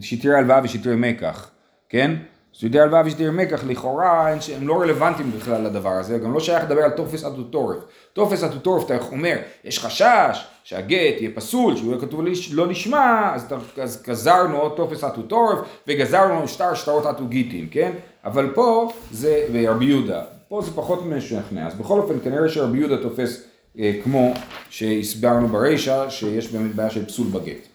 שטרי 0.00 0.34
הלוואה 0.34 0.60
ושטרי 0.64 0.94
מקח, 0.96 1.50
כן? 1.88 2.14
שטרי 2.58 2.80
הלוואה 2.80 3.02
ושטרי 3.04 3.30
מקח 3.30 3.64
לכאורה 3.66 4.32
הם, 4.32 4.38
לא 4.60 4.80
רלוונטיים 4.80 5.30
בכלל 5.30 5.62
לדבר 5.62 5.90
הזה, 5.90 6.18
גם 6.18 6.32
לא 6.32 6.40
שייך 6.40 6.64
לדבר 6.64 6.80
על 6.80 6.90
טופס 6.90 7.24
אטוטורף. 7.24 7.76
טופס 8.12 8.44
אטו 8.44 8.61
תורף 8.61 8.84
אתה 8.84 8.96
אומר, 9.12 9.36
יש 9.64 9.78
חשש 9.78 10.44
שהגט 10.64 11.20
יהיה 11.20 11.30
פסול, 11.34 11.76
שהוא 11.76 11.92
יהיה 11.92 12.00
כתוב 12.00 12.20
לא 12.52 12.66
לשמה, 12.66 13.32
אז, 13.34 13.46
אז 13.82 14.02
גזרנו 14.08 14.56
עוד 14.56 14.76
טופס 14.76 15.04
אטו 15.04 15.27
תורף 15.27 15.58
וגזרנו 15.88 16.48
שטר 16.48 16.74
שטרות 16.74 17.06
אטו 17.06 17.27
גיטין, 17.27 17.68
כן? 17.70 17.92
אבל 18.24 18.50
פה 18.54 18.92
זה, 19.12 19.46
ורבי 19.52 19.84
יהודה, 19.84 20.22
פה 20.48 20.62
זה 20.62 20.70
פחות 20.70 21.06
משכנע, 21.06 21.66
אז 21.66 21.74
בכל 21.74 21.98
אופן 21.98 22.14
כנראה 22.24 22.48
שרבי 22.48 22.78
יהודה 22.78 23.02
תופס 23.02 23.42
אה, 23.78 23.92
כמו 24.04 24.34
שהסברנו 24.70 25.48
ברישא, 25.48 26.10
שיש 26.10 26.52
באמת 26.52 26.74
בעיה 26.74 26.90
של 26.90 27.06
פסול 27.06 27.26
בגט. 27.26 27.66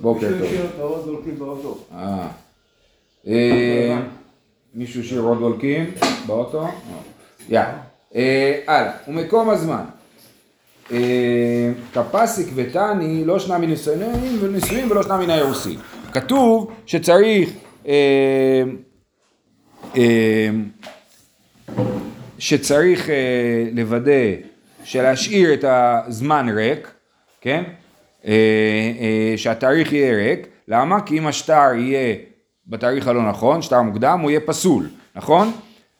בוקר 0.00 0.28
טוב. 0.38 0.48
אה. 3.26 4.18
מישהו 4.74 5.04
השאיר 5.04 5.20
עוד 5.20 5.38
דולקים 5.38 5.90
באוטו? 6.26 6.68
יאללה. 7.48 7.78
אה, 8.14 8.60
הלאה. 8.66 8.92
ומקום 9.08 9.50
הזמן. 9.50 9.84
אה, 10.92 11.70
כפסיק 11.94 12.48
ותני 12.54 13.24
לא 13.24 13.38
שנם 13.38 13.60
מנישואים 13.60 14.38
ונישואים 14.40 14.90
ולא 14.90 15.02
שנם 15.02 15.20
מן 15.20 15.30
האירוסין. 15.30 15.78
כתוב 16.12 16.72
שצריך 16.86 17.50
אה, 17.88 18.62
שצריך 22.38 23.08
לוודא 23.72 24.12
שלהשאיר 24.84 25.54
את 25.54 25.64
הזמן 25.68 26.48
ריק, 26.48 26.90
כן? 27.40 27.62
שהתאריך 29.36 29.92
יהיה 29.92 30.16
ריק, 30.16 30.46
למה? 30.68 31.00
כי 31.00 31.18
אם 31.18 31.26
השטר 31.26 31.74
יהיה 31.74 32.14
בתאריך 32.68 33.08
הלא 33.08 33.28
נכון, 33.28 33.62
שטר 33.62 33.82
מוקדם, 33.82 34.20
הוא 34.22 34.30
יהיה 34.30 34.40
פסול, 34.40 34.88
נכון? 35.16 35.52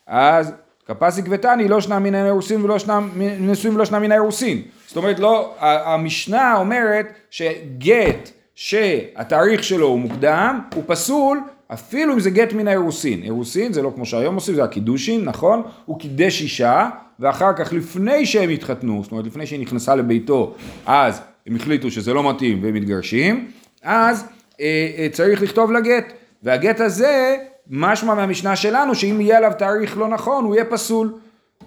אז 0.07 0.53
כפסיק 0.87 1.25
ותני 1.31 1.69
לא 1.69 1.81
שנם 1.81 2.03
מן 2.03 2.15
האירוסין 2.15 2.65
ולא 2.65 2.79
שנם, 2.79 3.09
נשואים 3.41 3.77
ולא 3.77 3.85
שנם 3.85 4.03
מן 4.03 4.13
האירוסין. 4.13 4.63
זאת 4.87 4.97
אומרת, 4.97 5.19
לא, 5.19 5.55
המשנה 5.61 6.57
אומרת 6.57 7.07
שגט 7.31 8.31
שהתאריך 8.55 9.65
שלו 9.65 9.87
הוא 9.87 9.99
מוקדם, 9.99 10.61
הוא 10.75 10.85
פסול, 10.87 11.41
אפילו 11.73 12.15
אם 12.15 12.21
זה 12.21 12.31
גט 12.31 12.53
מן 12.53 12.69
האירוסין. 12.69 13.23
אירוסין 13.23 13.73
זה 13.73 13.83
לא 13.83 13.93
כמו 13.95 14.07
שהיום 14.07 14.35
עושים, 14.35 14.55
זה 14.55 14.65
הקידושין, 14.65 15.25
נכון? 15.25 15.63
הוא 15.85 15.99
קידש 15.99 16.43
אישה, 16.43 16.89
ואחר 17.21 17.53
כך 17.53 17.73
לפני 17.73 18.27
שהם 18.27 18.51
התחתנו, 18.51 19.01
זאת 19.03 19.13
אומרת 19.13 19.27
לפני 19.27 19.47
שהיא 19.47 19.61
נכנסה 19.61 19.95
לביתו, 19.95 20.55
אז 20.87 21.21
הם 21.47 21.57
החליטו 21.57 21.91
שזה 21.91 22.15
לא 22.15 22.31
מתאים 22.31 22.65
והם 22.65 22.75
מתגרשים, 22.75 23.51
אז 23.83 24.25
אה, 24.61 24.91
אה, 24.99 25.09
צריך 25.13 25.43
לכתוב 25.43 25.73
לה. 25.73 25.79
והגט 26.43 26.81
הזה, 26.81 27.37
משמע 27.71 28.15
מהמשנה 28.15 28.57
שלנו, 28.57 28.95
שאם 28.95 29.21
יהיה 29.21 29.37
עליו 29.37 29.53
תאריך 29.59 29.99
לא 29.99 30.09
נכון, 30.09 30.45
הוא 30.45 30.55
יהיה 30.55 30.65
פסול. 30.65 31.15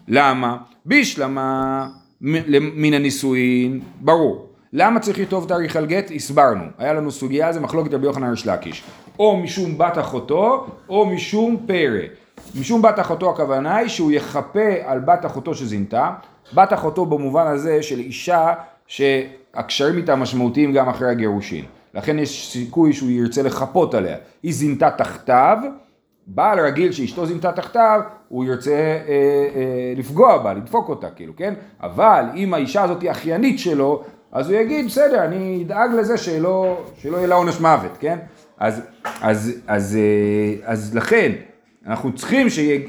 למה? 0.07 0.57
בישלמה 0.85 1.87
מ- 2.21 2.81
מן 2.81 2.93
הנישואין, 2.93 3.79
ברור. 4.01 4.47
למה 4.73 4.99
צריך 4.99 5.19
לכתוב 5.19 5.47
תאריך 5.47 5.75
על 5.75 5.85
גט? 5.85 6.11
הסברנו. 6.15 6.63
היה 6.77 6.93
לנו 6.93 7.11
סוגיה 7.11 7.53
זה 7.53 7.59
מחלוקת 7.59 7.93
רבי 7.93 8.05
יוחנן 8.05 8.29
ריש 8.29 8.47
לקיש. 8.47 8.83
או 9.19 9.37
משום 9.37 9.77
בת 9.77 9.97
אחותו, 9.97 10.67
או 10.89 11.05
משום 11.05 11.57
פרא. 11.67 12.01
משום 12.59 12.81
בת 12.81 12.99
אחותו 12.99 13.29
הכוונה 13.29 13.75
היא 13.75 13.87
שהוא 13.87 14.11
יכפה 14.11 14.69
על 14.85 14.99
בת 14.99 15.25
אחותו 15.25 15.55
שזינתה. 15.55 16.09
בת 16.53 16.73
אחותו 16.73 17.05
במובן 17.05 17.47
הזה 17.47 17.83
של 17.83 17.99
אישה 17.99 18.53
שהקשרים 18.87 19.97
איתה 19.97 20.15
משמעותיים 20.15 20.73
גם 20.73 20.89
אחרי 20.89 21.09
הגירושין. 21.11 21.65
לכן 21.93 22.19
יש 22.19 22.51
סיכוי 22.51 22.93
שהוא 22.93 23.09
ירצה 23.09 23.43
לחפות 23.43 23.93
עליה. 23.93 24.17
היא 24.43 24.53
זינתה 24.53 24.91
תחתיו, 24.91 25.57
בעל 26.27 26.59
רגיל 26.59 26.91
שאשתו 26.91 27.25
זינתה 27.25 27.51
תחתיו, 27.51 28.01
הוא 28.27 28.45
ירצה 28.45 28.71
אה, 28.71 29.07
אה, 29.55 29.93
לפגוע 29.95 30.37
בה, 30.37 30.53
לדפוק 30.53 30.89
אותה, 30.89 31.09
כאילו, 31.09 31.33
כן? 31.35 31.53
אבל 31.83 32.25
אם 32.35 32.53
האישה 32.53 32.83
הזאת 32.83 33.01
היא 33.01 33.11
אחיינית 33.11 33.59
שלו, 33.59 34.03
אז 34.31 34.49
הוא 34.49 34.59
יגיד, 34.59 34.85
בסדר, 34.85 35.25
אני 35.25 35.63
אדאג 35.65 35.91
לזה 35.93 36.17
שלא, 36.17 36.85
שלא 36.97 37.17
יהיה 37.17 37.27
לה 37.27 37.35
עונש 37.35 37.59
מוות, 37.59 37.97
כן? 37.99 38.17
אז, 38.57 38.81
אז, 39.21 39.51
אז, 39.67 39.97
אה, 39.97 40.71
אז 40.71 40.95
לכן, 40.95 41.31
אנחנו 41.87 42.15
צריכים 42.15 42.49
שיהיה 42.49 42.79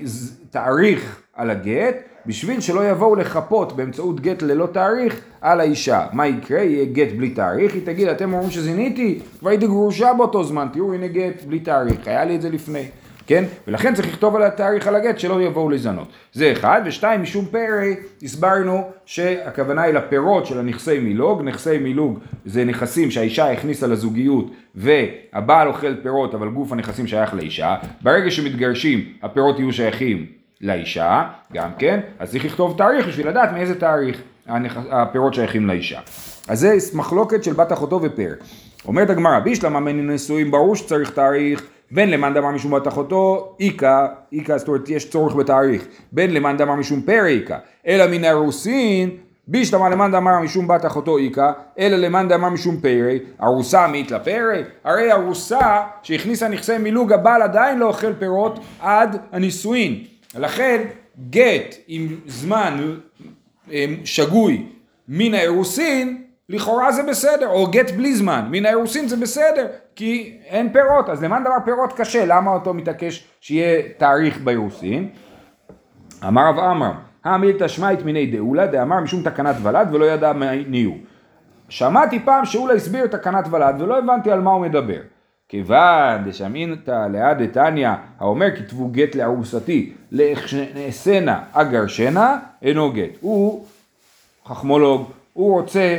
תאריך 0.51 1.22
על 1.37 1.51
הגט, 1.51 1.97
בשביל 2.27 2.61
שלא 2.61 2.90
יבואו 2.90 3.14
לחפות 3.14 3.77
באמצעות 3.77 4.21
גט 4.21 4.42
ללא 4.42 4.66
תאריך 4.66 5.21
על 5.40 5.61
האישה. 5.61 6.07
מה 6.12 6.27
יקרה? 6.27 6.61
יהיה 6.61 6.85
גט 6.85 7.12
בלי 7.16 7.31
תאריך, 7.31 7.75
היא 7.75 7.83
תגיד, 7.87 8.09
אתם 8.09 8.33
אומרים 8.33 8.51
שזיניתי, 8.51 9.21
כבר 9.38 9.51
הייתי 9.51 9.66
גרושה 9.66 10.12
באותו 10.14 10.45
זמן, 10.45 10.68
תראו, 10.73 10.95
הנה 10.95 11.07
גט 11.07 11.42
בלי 11.47 11.61
תאריך, 11.61 12.07
היה 12.07 12.25
לי 12.25 12.37
את 12.37 12.42
זה 12.42 12.51
לפני. 12.51 12.85
כן? 13.27 13.45
ולכן 13.68 13.95
צריך 13.95 14.09
לכתוב 14.09 14.37
על 14.37 14.42
התאריך 14.42 14.87
על 14.87 14.95
הגט 14.95 15.18
שלא 15.18 15.42
יבואו 15.42 15.71
לזנות. 15.71 16.09
זה 16.33 16.53
אחד, 16.53 16.83
ושתיים, 16.85 17.23
משום 17.23 17.45
פרא, 17.47 17.85
הסברנו 18.23 18.83
שהכוונה 19.07 19.83
היא 19.83 19.95
לפירות 19.95 20.47
של 20.47 20.59
הנכסי 20.59 20.99
מילוג, 20.99 21.42
נכסי 21.42 21.79
מילוג 21.79 22.18
זה 22.45 22.64
נכסים 22.64 23.11
שהאישה 23.11 23.53
הכניסה 23.53 23.87
לזוגיות 23.87 24.51
והבעל 24.75 25.68
אוכל 25.68 25.95
פירות 26.03 26.35
אבל 26.35 26.49
גוף 26.49 26.73
הנכסים 26.73 27.07
שייך 27.07 27.35
לאישה, 27.35 27.77
ברגע 28.03 28.31
שמתגרשים 28.31 29.05
הפרות 29.23 29.59
יהיו 29.59 29.73
שייכים 29.73 30.42
לאישה, 30.62 31.25
גם 31.53 31.70
כן, 31.79 32.01
אז 32.18 32.31
צריך 32.31 32.44
לכתוב 32.44 32.79
תאריך 32.79 33.07
בשביל 33.07 33.29
לדעת 33.29 33.53
מאיזה 33.53 33.81
תאריך. 33.81 34.22
הפירות 34.90 35.35
שייכים 35.35 35.66
לאישה. 35.66 36.01
אז 36.48 36.61
זה 36.61 36.77
מחלוקת 36.94 37.44
של 37.44 37.53
בת 37.53 37.72
אחותו 37.72 38.01
ופר. 38.03 38.35
אומרת 38.87 39.11
הגמרא, 39.11 39.38
בישלמה 39.38 39.81
מן 39.81 40.11
נשואים 40.11 40.51
ברור 40.51 40.77
שצריך 40.77 41.11
תאריך, 41.11 41.62
בין 41.90 42.11
למאן 42.11 42.35
דמר 42.35 42.51
משום 42.51 42.70
בת 42.70 42.88
אחותו, 42.88 43.55
איכא, 43.61 44.07
איכא, 44.33 44.59
זאת 44.59 44.68
אומרת 44.68 44.88
יש 44.88 45.11
צורך 45.11 45.35
בתאריך, 45.35 45.87
בין 46.12 46.35
למאן 46.35 46.57
דמר 46.57 46.75
משום 46.75 47.03
פר 47.03 47.27
איכא, 47.27 47.57
אלא 47.87 48.07
מן 48.07 48.25
הרוסין, 48.25 49.11
בישלמה 49.46 49.88
למאן 49.88 50.12
דמר 50.12 50.38
משום 50.38 50.68
בת 50.68 50.87
אחותו 50.87 51.18
איכא, 51.18 51.51
אלא 51.79 51.96
למאן 51.96 52.29
דמר 52.29 52.48
משום 52.48 52.81
פרא, 52.81 53.12
ארוסה 53.42 53.87
מאית 53.87 54.11
לפרא, 54.11 54.57
הרי 54.85 55.12
ארוסה 55.12 55.83
שהכניסה 56.03 56.48
נכסי 56.48 56.79
מילוג 56.79 57.12
הבעל 57.12 57.42
עדיין 57.42 57.79
לא 57.79 57.87
אוכל 57.87 58.12
פירות 58.12 58.61
עד 58.81 59.18
הנישואין, 59.33 60.05
לכן 60.38 60.83
גט 61.31 61.75
עם 61.87 62.09
זמן 62.27 62.95
אה, 63.73 63.85
שגוי 64.05 64.66
מן 65.09 65.35
האירוסין 65.35 66.23
לכאורה 66.49 66.92
זה 66.92 67.03
בסדר, 67.03 67.49
או 67.49 67.66
גט 67.66 67.90
בלי 67.90 68.14
זמן, 68.14 68.49
מן 68.51 68.66
האירוסין 68.66 69.09
זה 69.09 69.16
בסדר, 69.16 69.66
כי 69.97 70.38
אין 70.47 70.73
פירות, 70.73 71.09
אז 71.09 71.23
למען 71.23 71.45
דבר 71.45 71.57
פירות 71.64 71.92
קשה, 71.92 72.27
למה 72.27 72.51
אותו 72.51 72.75
מתעקש 72.75 73.25
שיהיה 73.40 73.83
תאריך 73.97 74.40
באירוסין? 74.40 75.09
אמר 76.29 76.49
רב 76.49 76.59
עמרם, 76.59 76.95
המילתא 77.25 77.68
שמעית 77.68 78.03
מיני 78.03 78.27
דאולה, 78.27 78.66
דאמר 78.66 79.01
משום 79.01 79.23
תקנת 79.23 79.57
ולד 79.62 79.88
ולא 79.95 80.05
ידע 80.05 80.33
מי 80.68 80.83
הוא. 80.83 80.97
שמעתי 81.68 82.21
פעם 82.25 82.45
שאולה 82.45 82.75
הסביר 82.75 83.07
תקנת 83.07 83.45
ולד 83.51 83.81
ולא 83.81 83.99
הבנתי 83.99 84.31
על 84.31 84.40
מה 84.40 84.51
הוא 84.51 84.61
מדבר. 84.61 85.01
כיוון 85.53 86.25
דשמינתא 86.25 87.07
ליד 87.12 87.38
דתניא 87.38 87.91
האומר 88.21 88.57
כתבו 88.57 88.88
גט 88.88 89.15
לארוסתי 89.15 89.93
לאכסנה 90.12 91.41
אגרשנה 91.53 92.38
אינו 92.62 92.93
גט. 92.93 93.11
הוא 93.21 93.67
חכמולוג, 94.47 95.11
הוא 95.33 95.61
רוצה, 95.61 95.99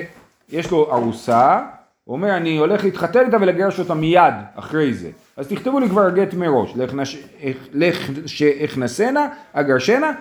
יש 0.50 0.72
לו 0.72 0.92
ארוסה, 0.92 1.62
הוא 2.04 2.14
אומר 2.14 2.38
אני 2.38 2.58
הולך 2.58 2.84
להתחתן 2.84 3.26
איתה 3.26 3.38
ולגרש 3.42 3.80
אותה 3.80 3.94
מיד 3.94 4.34
אחרי 4.56 4.94
זה. 4.94 5.10
אז 5.38 5.48
תכתבו 5.48 5.80
לי 5.80 5.90
כבר 5.90 6.10
גט 6.10 6.34
מראש, 6.34 6.76
שאכנסנה 8.26 9.28
אגרשנה 9.54 10.12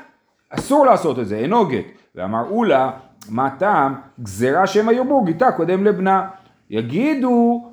אסור 0.51 0.87
לעשות 0.87 1.19
את 1.19 1.29
זה, 1.29 1.37
אינו 1.37 1.67
גט. 1.67 1.85
ואמר 2.15 2.45
אולה, 2.51 2.91
מה 3.29 3.51
טעם? 3.59 3.95
גזירה 4.23 4.67
שמא 4.67 4.91
יאמרו 4.93 5.25
גיתה 5.25 5.53
קודם 5.53 5.85
לבנה. 5.85 6.29
יגידו 6.71 7.69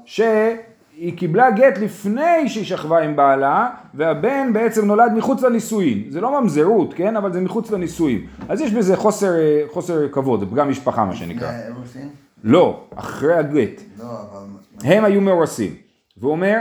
שהיא 1.00 1.18
קיבלה 1.18 1.52
גט 1.52 1.78
לפני 1.78 2.50
שהיא 2.50 2.66
שכבה 2.66 3.00
עם 3.00 3.16
בעלה, 3.16 3.70
והבן 3.94 4.54
בעצם 4.54 4.86
נולד 4.86 5.12
מחוץ 5.16 5.44
לנישואין. 5.44 6.04
זה 6.10 6.22
לא 6.22 6.42
ממזרות, 6.42 6.94
כן? 6.94 7.16
אבל 7.16 7.34
זה 7.34 7.42
מחוץ 7.42 7.72
לנישואין. 7.72 8.26
אז 8.50 8.62
יש 8.62 8.74
בזה 8.74 8.98
חוסר, 8.98 9.34
חוסר 9.68 10.10
כבוד, 10.12 10.40
זה 10.40 10.46
פגם 10.46 10.70
משפחה 10.70 11.06
מה 11.06 11.16
שנקרא. 11.16 11.48
לפני 11.48 11.64
האירוסין? 11.64 12.10
לא, 12.44 12.84
אחרי 12.96 13.34
הגט. 13.34 13.82
לא, 14.00 14.06
אבל... 14.06 14.40
הם 14.84 15.06
היו 15.06 15.22
מאורסים. 15.22 15.76
והוא 16.18 16.32
אומר, 16.32 16.58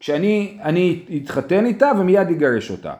כשאני 0.00 0.58
אני 0.62 1.02
אתחתן 1.22 1.66
איתה 1.66 1.90
ומיד 1.98 2.28
אגרש 2.28 2.70
אותה. 2.70 2.92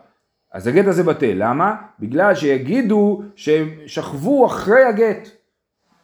אז 0.53 0.67
הגט 0.67 0.87
הזה 0.87 1.03
בטל, 1.03 1.33
למה? 1.35 1.75
בגלל 2.01 2.35
שיגידו 2.35 3.23
שהם 3.37 3.69
שכבו 3.87 4.47
אחרי 4.47 4.85
הגט. 4.85 5.29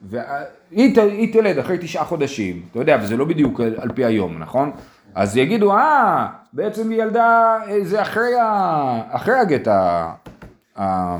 והיא 0.02 1.32
תלד 1.32 1.58
אחרי 1.58 1.78
תשעה 1.80 2.04
חודשים, 2.04 2.62
אתה 2.70 2.78
יודע, 2.78 2.98
וזה 3.02 3.16
לא 3.16 3.24
בדיוק 3.24 3.60
על, 3.60 3.74
על 3.78 3.92
פי 3.94 4.04
היום, 4.04 4.38
נכון? 4.38 4.70
אז 5.14 5.36
יגידו, 5.36 5.72
אה, 5.72 6.26
בעצם 6.52 6.90
היא 6.90 7.02
ילדה, 7.02 7.58
אה, 7.68 7.84
זה 7.84 8.02
אחרי, 8.02 8.34
ה, 8.40 9.00
אחרי 9.10 9.34
הגט, 9.34 9.68
ה, 9.68 10.12
ה, 10.78 11.16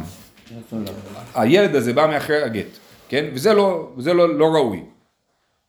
הילד 1.34 1.74
הזה 1.74 1.92
בא 1.92 2.06
מאחרי 2.06 2.42
הגט, 2.42 2.78
כן? 3.08 3.24
וזה 3.34 3.54
לא, 3.54 3.88
וזה 3.96 4.14
לא, 4.14 4.38
לא 4.38 4.46
ראוי, 4.46 4.82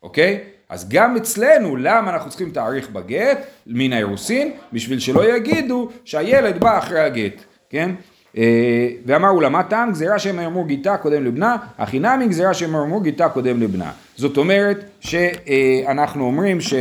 אוקיי? 0.03 0.39
אז 0.69 0.89
גם 0.89 1.15
אצלנו, 1.15 1.75
למה 1.75 2.13
אנחנו 2.13 2.29
צריכים 2.29 2.51
תאריך 2.51 2.89
בגט 2.89 3.37
מן 3.67 3.93
האירוסין? 3.93 4.53
בשביל 4.73 4.99
שלא 4.99 5.35
יגידו 5.35 5.89
שהילד 6.05 6.59
בא 6.59 6.77
אחרי 6.77 6.99
הגט, 6.99 7.43
כן? 7.69 7.91
אה, 8.37 8.89
ואמרו 9.05 9.41
לה, 9.41 9.49
מה 9.49 9.63
טעם? 9.63 9.91
גזירה 9.91 10.19
שהם 10.19 10.39
אמרו 10.39 10.63
גיתה 10.63 10.97
קודם 10.97 11.25
לבנה, 11.25 11.55
הכי 11.77 11.99
נמי 11.99 12.27
גזירה 12.27 12.53
שהם 12.53 12.75
אמרו 12.75 12.99
גיתה 12.99 13.29
קודם 13.29 13.61
לבנה. 13.61 13.91
זאת 14.15 14.37
אומרת 14.37 14.83
שאנחנו 14.99 16.25
אומרים 16.25 16.61
ש... 16.61 16.73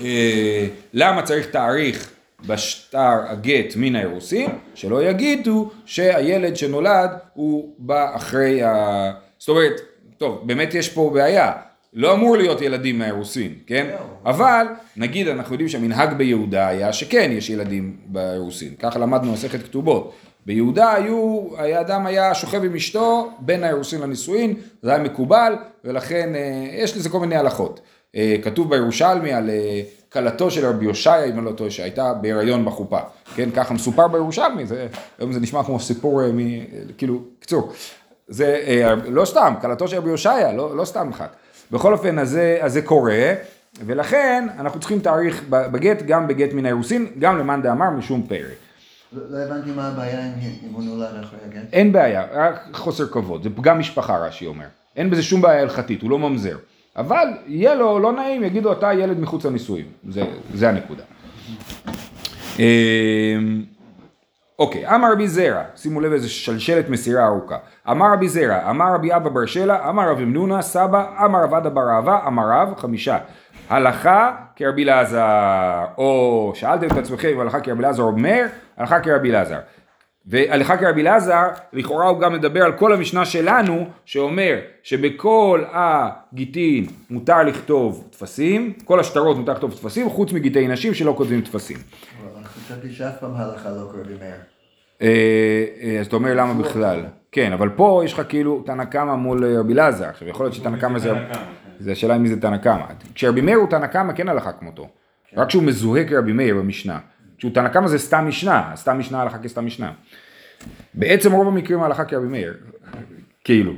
אה, 0.00 0.66
למה 0.92 1.22
צריך 1.22 1.46
תאריך 1.46 2.10
בשטר 2.46 3.18
הגט 3.28 3.76
מן 3.76 3.96
האירוסין? 3.96 4.50
שלא 4.74 5.02
יגידו 5.04 5.70
שהילד 5.86 6.56
שנולד 6.56 7.10
הוא 7.34 7.74
בא 7.78 8.16
אחרי 8.16 8.62
ה... 8.62 9.10
זאת 9.38 9.48
אומרת, 9.48 9.80
טוב, 10.18 10.42
באמת 10.46 10.74
יש 10.74 10.88
פה 10.88 11.10
בעיה. 11.14 11.52
לא 11.94 12.12
אמור 12.12 12.36
להיות 12.36 12.60
ילדים 12.60 12.98
מהאירוסין, 12.98 13.54
כן? 13.66 13.96
אבל 14.24 14.66
נגיד 14.96 15.28
אנחנו 15.28 15.54
יודעים 15.54 15.68
שהמנהג 15.68 16.14
ביהודה 16.14 16.68
היה 16.68 16.92
שכן 16.92 17.30
יש 17.32 17.50
ילדים 17.50 17.96
באירוסין, 18.06 18.74
ככה 18.78 18.98
למדנו 18.98 19.32
מסכת 19.32 19.62
כתובות. 19.62 20.14
ביהודה 20.46 20.94
היו, 20.94 21.48
האדם 21.56 22.06
היה 22.06 22.34
שוכב 22.34 22.64
עם 22.64 22.74
אשתו 22.74 23.30
בין 23.38 23.64
האירוסין 23.64 24.00
לנישואין, 24.00 24.54
זה 24.82 24.90
היה 24.90 25.02
מקובל 25.02 25.54
ולכן 25.84 26.34
אה, 26.34 26.66
יש 26.72 26.96
לזה 26.96 27.08
כל 27.08 27.20
מיני 27.20 27.36
הלכות. 27.36 27.80
אה, 28.16 28.36
כתוב 28.42 28.70
בירושלמי 28.70 29.32
על 29.32 29.50
אה, 29.50 29.82
כלתו 30.12 30.50
של 30.50 30.66
רבי 30.66 30.84
יושעיה, 30.84 31.24
אם 31.24 31.38
אני 31.38 31.44
לא 31.44 31.52
טועה, 31.52 31.70
שהייתה 31.70 32.14
בהיריון 32.14 32.64
בחופה, 32.64 32.98
כן? 33.34 33.50
ככה 33.50 33.74
מסופר 33.74 34.08
בירושלמי, 34.08 34.66
זה, 34.66 34.86
היום 35.18 35.32
זה 35.32 35.40
נשמע 35.40 35.64
כמו 35.64 35.80
סיפור, 35.80 36.22
אה, 36.22 36.32
מ, 36.32 36.38
כאילו, 36.98 37.20
קצור. 37.40 37.72
זה 38.28 38.62
אה, 38.66 38.94
לא 38.94 39.24
סתם, 39.24 39.54
כלתו 39.60 39.88
של 39.88 39.96
רבי 39.96 40.10
יושעיה, 40.10 40.52
לא, 40.52 40.76
לא 40.76 40.84
סתם 40.84 41.10
אחת. 41.10 41.36
בכל 41.74 41.92
אופן, 41.92 42.18
אז 42.18 42.30
זה, 42.30 42.58
אז 42.60 42.72
זה 42.72 42.82
קורה, 42.82 43.32
ולכן 43.86 44.46
אנחנו 44.58 44.80
צריכים 44.80 45.00
תאריך 45.00 45.44
בגט, 45.48 46.02
גם 46.02 46.28
בגט 46.28 46.52
מן 46.52 46.64
האירוסין, 46.64 47.06
גם 47.18 47.38
למאן 47.38 47.62
דאמר 47.62 47.90
משום 47.90 48.22
פרק. 48.28 48.40
לא 49.12 49.22
לא 49.30 49.38
הבנתי 49.38 49.70
מה 49.70 49.88
הבעיה 49.88 50.26
אם 50.26 50.32
אם 50.68 50.74
הוא 50.74 50.82
נולד 50.82 51.14
אחרי 51.22 51.38
הגט. 51.46 51.72
אין 51.72 51.92
בעיה, 51.92 52.24
רק 52.32 52.68
חוסר 52.72 53.06
כבוד, 53.06 53.42
זה 53.42 53.50
פגם 53.50 53.78
משפחה 53.78 54.16
רש"י 54.18 54.46
אומר. 54.46 54.64
אין 54.96 55.10
בזה 55.10 55.22
שום 55.22 55.40
בעיה 55.40 55.62
הלכתית, 55.62 56.02
הוא 56.02 56.10
לא 56.10 56.18
ממזר. 56.18 56.56
אבל 56.96 57.28
יהיה 57.46 57.74
לו 57.74 57.98
לא 57.98 58.12
נעים, 58.12 58.44
יגידו 58.44 58.72
אתה 58.72 58.92
ילד 58.92 59.20
מחוץ 59.20 59.46
לנישואים, 59.46 59.86
זה, 60.08 60.22
זה 60.54 60.68
הנקודה. 60.68 61.02
אוקיי, 64.58 64.94
אמר 64.94 65.12
רבי 65.12 65.28
זרע, 65.28 65.62
שימו 65.76 66.00
לב 66.00 66.12
איזה 66.12 66.28
שלשלת 66.28 66.88
מסירה 66.88 67.26
ארוכה. 67.26 67.56
אמר 67.90 68.12
רבי 68.12 68.28
זרע, 68.28 68.70
אמר 68.70 68.94
רבי 68.94 69.16
אבא 69.16 69.28
בר 69.28 69.46
שלה, 69.46 69.88
אמר 69.88 70.10
רבי 70.10 70.24
מנונה, 70.24 70.62
סבא, 70.62 71.24
אמר 71.24 71.42
רב 71.42 71.54
עדה 71.54 71.70
בר 71.70 71.90
אהבה, 71.90 72.18
אמר 72.26 72.42
רב, 72.50 72.74
חמישה. 72.76 73.18
הלכה 73.68 74.32
כרבי 74.56 74.84
אלעזר, 74.84 75.84
או 75.98 76.52
שאלתם 76.54 76.86
את 76.86 76.96
עצמכם 76.96 77.40
הלכה 77.40 77.60
כרבי 77.60 77.80
אלעזר 77.80 78.02
אומר, 78.02 78.46
הלכה 78.76 79.00
כרבי 79.00 79.30
אלעזר. 79.30 79.58
והלכה 80.26 80.76
כרבי 80.76 81.00
אלעזר, 81.00 81.48
לכאורה 81.72 82.08
הוא 82.08 82.20
גם 82.20 82.32
מדבר 82.32 82.62
על 82.62 82.72
כל 82.72 82.92
המשנה 82.92 83.24
שלנו, 83.24 83.86
שאומר 84.04 84.58
שבכל 84.82 85.64
הגיטין 85.72 86.86
מותר 87.10 87.42
לכתוב 87.42 88.08
טפסים, 88.10 88.72
כל 88.84 89.00
השטרות 89.00 89.36
מותר 89.36 89.52
לכתוב 89.52 89.72
טפסים, 89.72 90.10
חוץ 90.10 90.32
מגיטי 90.32 90.68
נשים 90.68 90.94
שלא 90.94 91.14
כותבים 91.16 91.40
טפסים. 91.40 91.76
חשבתי 92.64 92.92
שאף 92.92 93.18
פעם 93.20 93.34
הלכה 93.34 93.70
לא 93.70 93.88
קוראים 93.90 94.16
מהר. 94.20 94.38
אה, 95.02 95.64
אה, 95.82 96.00
אז 96.00 96.06
אתה 96.06 96.16
אומר 96.16 96.34
למה 96.34 96.54
בכלל? 96.54 97.04
כן, 97.32 97.52
אבל 97.52 97.68
פה 97.68 98.02
יש 98.04 98.12
לך 98.12 98.22
כאילו 98.28 98.62
תנא 98.66 98.84
קמא 98.84 99.14
מול 99.14 99.58
רבי 99.58 99.72
אלעזר, 99.72 100.08
עכשיו 100.08 100.28
יכול 100.28 100.46
להיות 100.46 100.54
שתנא 100.54 100.78
קמא 100.78 100.98
זה... 100.98 101.08
קמא, 101.08 101.38
זה 101.80 101.92
השאלה 101.92 102.18
מי 102.18 102.28
זה 102.28 102.40
תנא 102.40 102.56
קמא. 102.56 102.84
כשרבי 103.14 103.40
מאיר 103.40 103.56
הוא 103.56 103.68
תנא 103.70 103.86
קמא 103.86 104.12
כן 104.12 104.28
הלכה 104.28 104.52
כמותו, 104.52 104.88
רק 105.36 105.50
שהוא 105.50 105.62
מזוהה 105.62 106.04
כרבי 106.08 106.32
מאיר 106.32 106.56
במשנה. 106.56 106.98
כשהוא 107.38 107.52
תנא 107.52 107.68
קמא 107.68 107.88
זה 107.88 107.98
סתם 107.98 108.24
משנה, 108.28 108.72
סתם 108.74 108.98
משנה 108.98 109.22
הלכה 109.22 109.38
כסתם 109.38 109.66
משנה. 109.66 109.92
בעצם 110.94 111.32
רוב 111.32 111.48
המקרים 111.48 111.82
ההלכה 111.82 112.04
כרבי 112.04 112.26
מאיר, 112.26 112.54
כאילו. 113.44 113.72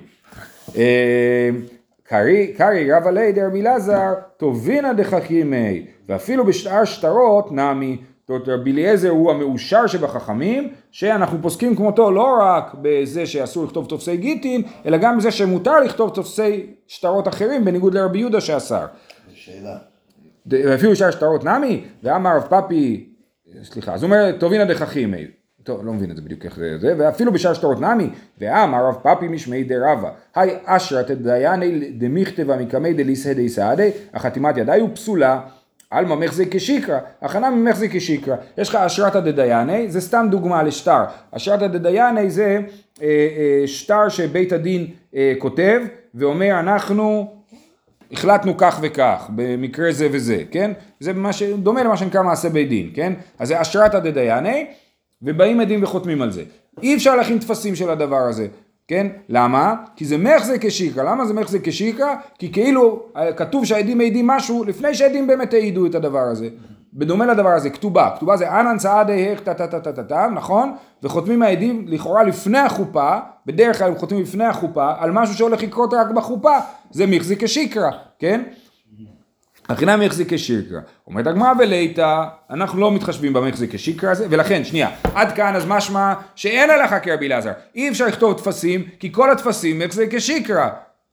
אה, 0.76 1.50
קרי 2.08 2.54
קרי 2.56 2.92
רב 2.92 3.06
עלי 3.06 3.32
דרבי 3.32 3.60
אלעזר 3.60 4.14
טובינא 4.36 4.92
דחכימי 4.92 5.86
ואפילו 6.08 6.46
בשאר 6.46 6.84
שטרות 6.84 7.52
נמי 7.52 7.98
זאת 8.26 8.30
אומרת, 8.30 8.48
רבי 8.48 8.72
אליעזר 8.72 9.08
הוא 9.08 9.30
המאושר 9.30 9.86
שבחכמים 9.86 10.72
שאנחנו 10.90 11.42
פוסקים 11.42 11.76
כמותו 11.76 12.10
לא 12.10 12.38
רק 12.40 12.74
בזה 12.82 13.26
שאסור 13.26 13.64
לכתוב 13.64 13.86
תופסי 13.86 14.16
גיטין 14.16 14.62
אלא 14.86 14.98
גם 14.98 15.18
בזה 15.18 15.30
שמותר 15.30 15.80
לכתוב 15.80 16.14
תופסי 16.14 16.66
שטרות 16.86 17.28
אחרים 17.28 17.64
בניגוד 17.64 17.94
לרבי 17.94 18.18
יהודה 18.18 18.40
שאסר 18.40 18.86
שאלה. 19.34 19.76
ואפילו 20.46 20.92
בשאר 20.92 21.10
שטרות 21.10 21.44
נמי 21.44 21.84
ואמר 22.02 22.36
רב 22.36 22.42
פפי 22.42 23.08
סליחה 23.62 23.94
אז 23.94 24.02
הוא 24.02 24.10
אומר 24.10 24.38
טובינה 24.38 24.64
דחכימי 24.64 25.26
טוב, 25.66 25.86
לא 25.86 25.92
מבין 25.92 26.10
את 26.10 26.16
זה 26.16 26.22
בדיוק 26.22 26.44
איך 26.44 26.56
זה, 26.56 26.78
זה, 26.78 26.94
ואפילו 26.98 27.32
בשאר 27.32 27.54
שטרות 27.54 27.80
נמי, 27.80 28.08
ואמר 28.38 28.86
רב 28.86 28.94
פפי 29.02 29.28
משמעי 29.28 29.64
דרבה, 29.64 30.10
היי 30.34 30.56
אשרת 30.64 31.10
דייני 31.10 31.90
דמיכתבה 31.90 32.56
מקמי 32.56 32.92
דליסא 32.92 33.32
דייסעדי, 33.32 33.90
החתימת 34.14 34.56
ידיים 34.56 34.80
הוא 34.82 34.90
פסולה, 34.94 35.40
עלמא 35.90 36.14
מחזי 36.14 36.44
כשיקרא, 36.50 36.98
הכנה 37.22 37.50
ממחזי 37.50 37.88
כשיקרא. 37.90 38.36
יש 38.58 38.68
לך 38.68 38.74
אשרתא 38.74 39.20
דדייני, 39.20 39.90
זה 39.90 40.00
סתם 40.00 40.26
דוגמה 40.30 40.62
לשטר. 40.62 41.04
אשרתא 41.30 41.66
דדייני 41.66 42.30
זה 42.30 42.60
אה, 43.02 43.06
אה, 43.06 43.66
שטר 43.66 44.08
שבית 44.08 44.52
הדין 44.52 44.86
אה, 45.14 45.32
כותב, 45.38 45.80
ואומר 46.14 46.60
אנחנו 46.60 47.32
החלטנו 48.12 48.56
כך 48.56 48.78
וכך, 48.82 49.30
במקרה 49.34 49.92
זה 49.92 50.08
וזה, 50.12 50.42
כן? 50.50 50.70
זה 51.00 51.12
ש... 51.32 51.42
דומה 51.42 51.82
למה 51.82 51.96
שנקרא 51.96 52.22
מעשה 52.22 52.48
בית 52.48 52.68
דין, 52.68 52.90
כן? 52.94 53.12
אז 53.38 53.48
זה 53.48 53.60
אשרתא 53.60 53.98
דדייני, 53.98 54.66
ובאים 55.22 55.60
עדים 55.60 55.82
וחותמים 55.82 56.22
על 56.22 56.30
זה. 56.30 56.42
אי 56.82 56.94
אפשר 56.94 57.16
להכין 57.16 57.38
טפסים 57.38 57.74
של 57.74 57.90
הדבר 57.90 58.16
הזה, 58.16 58.46
כן? 58.88 59.06
למה? 59.28 59.74
כי 59.96 60.04
זה 60.04 60.18
מחזק 60.18 60.66
כשיקרא. 60.66 61.02
למה 61.02 61.24
זה 61.24 61.34
מחזק 61.34 61.58
כשיקרא? 61.62 62.14
כי 62.38 62.52
כאילו 62.52 63.02
אה, 63.16 63.32
כתוב 63.32 63.64
שהעדים 63.64 63.98
מעידים 63.98 64.26
משהו 64.26 64.64
לפני 64.64 64.94
שהעדים 64.94 65.26
באמת 65.26 65.54
העידו 65.54 65.86
את 65.86 65.94
הדבר 65.94 66.22
הזה. 66.22 66.48
בדומה 66.94 67.26
לדבר 67.26 67.48
הזה, 67.48 67.70
כתובה, 67.70 68.10
כתובה 68.16 68.36
זה 68.36 68.60
אנן 68.60 68.76
איך 69.08 69.40
טה 69.40 69.54
טה 69.54 69.66
טה 69.66 69.80
טה 69.80 69.92
טה 69.92 70.02
טה, 70.02 70.26
נכון? 70.34 70.74
וחותמים 71.02 71.42
העדים 71.42 71.84
לכאורה 71.88 72.22
לפני 72.22 72.58
החופה, 72.58 73.16
בדרך 73.46 73.78
כלל 73.78 73.88
הם 73.88 73.96
חותמים 73.98 74.22
לפני 74.22 74.44
החופה, 74.44 74.92
על 74.98 75.10
משהו 75.10 75.34
שהולך 75.34 75.62
לקרות 75.62 75.94
רק 75.94 76.10
בחופה, 76.10 76.58
זה 76.90 77.06
מחזיק 77.06 77.44
כשיקרא, 77.44 77.90
כן? 78.18 78.42
הכינם 79.68 80.00
מחזיק 80.00 80.32
כשיקרא. 80.34 80.80
אומרת 81.06 81.26
הגמרא 81.26 81.52
וליתא, 81.58 82.24
אנחנו 82.50 82.80
לא 82.80 82.92
מתחשבים 82.92 83.32
במחזיק 83.32 83.74
כשיקרא 83.74 84.10
הזה, 84.10 84.26
ולכן, 84.30 84.64
שנייה, 84.64 84.90
עד 85.14 85.32
כאן 85.32 85.56
אז 85.56 85.64
משמע 85.68 86.14
שאין 86.34 86.70
הלכה 86.70 87.00
כרבי 87.00 87.26
אלעזר. 87.26 87.52
אי 87.74 87.88
אפשר 87.88 88.06
לכתוב 88.06 88.38
טפסים, 88.38 88.84
כי 89.00 89.12
כל 89.12 89.30
הטפסים 89.30 89.78
מחזיק 89.78 90.14
כשיקרא. 90.14 90.68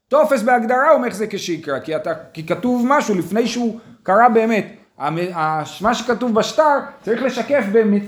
טופס 0.07 0.41
בהגדרה 0.41 0.89
הוא 0.89 1.01
מחזיק 1.01 1.35
כשיקרא, 1.35 1.79
כי, 1.79 1.95
אתה, 1.95 2.11
כי 2.33 2.45
כתוב 2.45 2.85
משהו 2.89 3.15
לפני 3.15 3.47
שהוא 3.47 3.79
קרה 4.03 4.29
באמת. 4.29 4.67
מה 5.81 5.93
שכתוב 5.93 6.35
בשטר 6.35 6.79
צריך 7.01 7.23
לשקף 7.23 7.63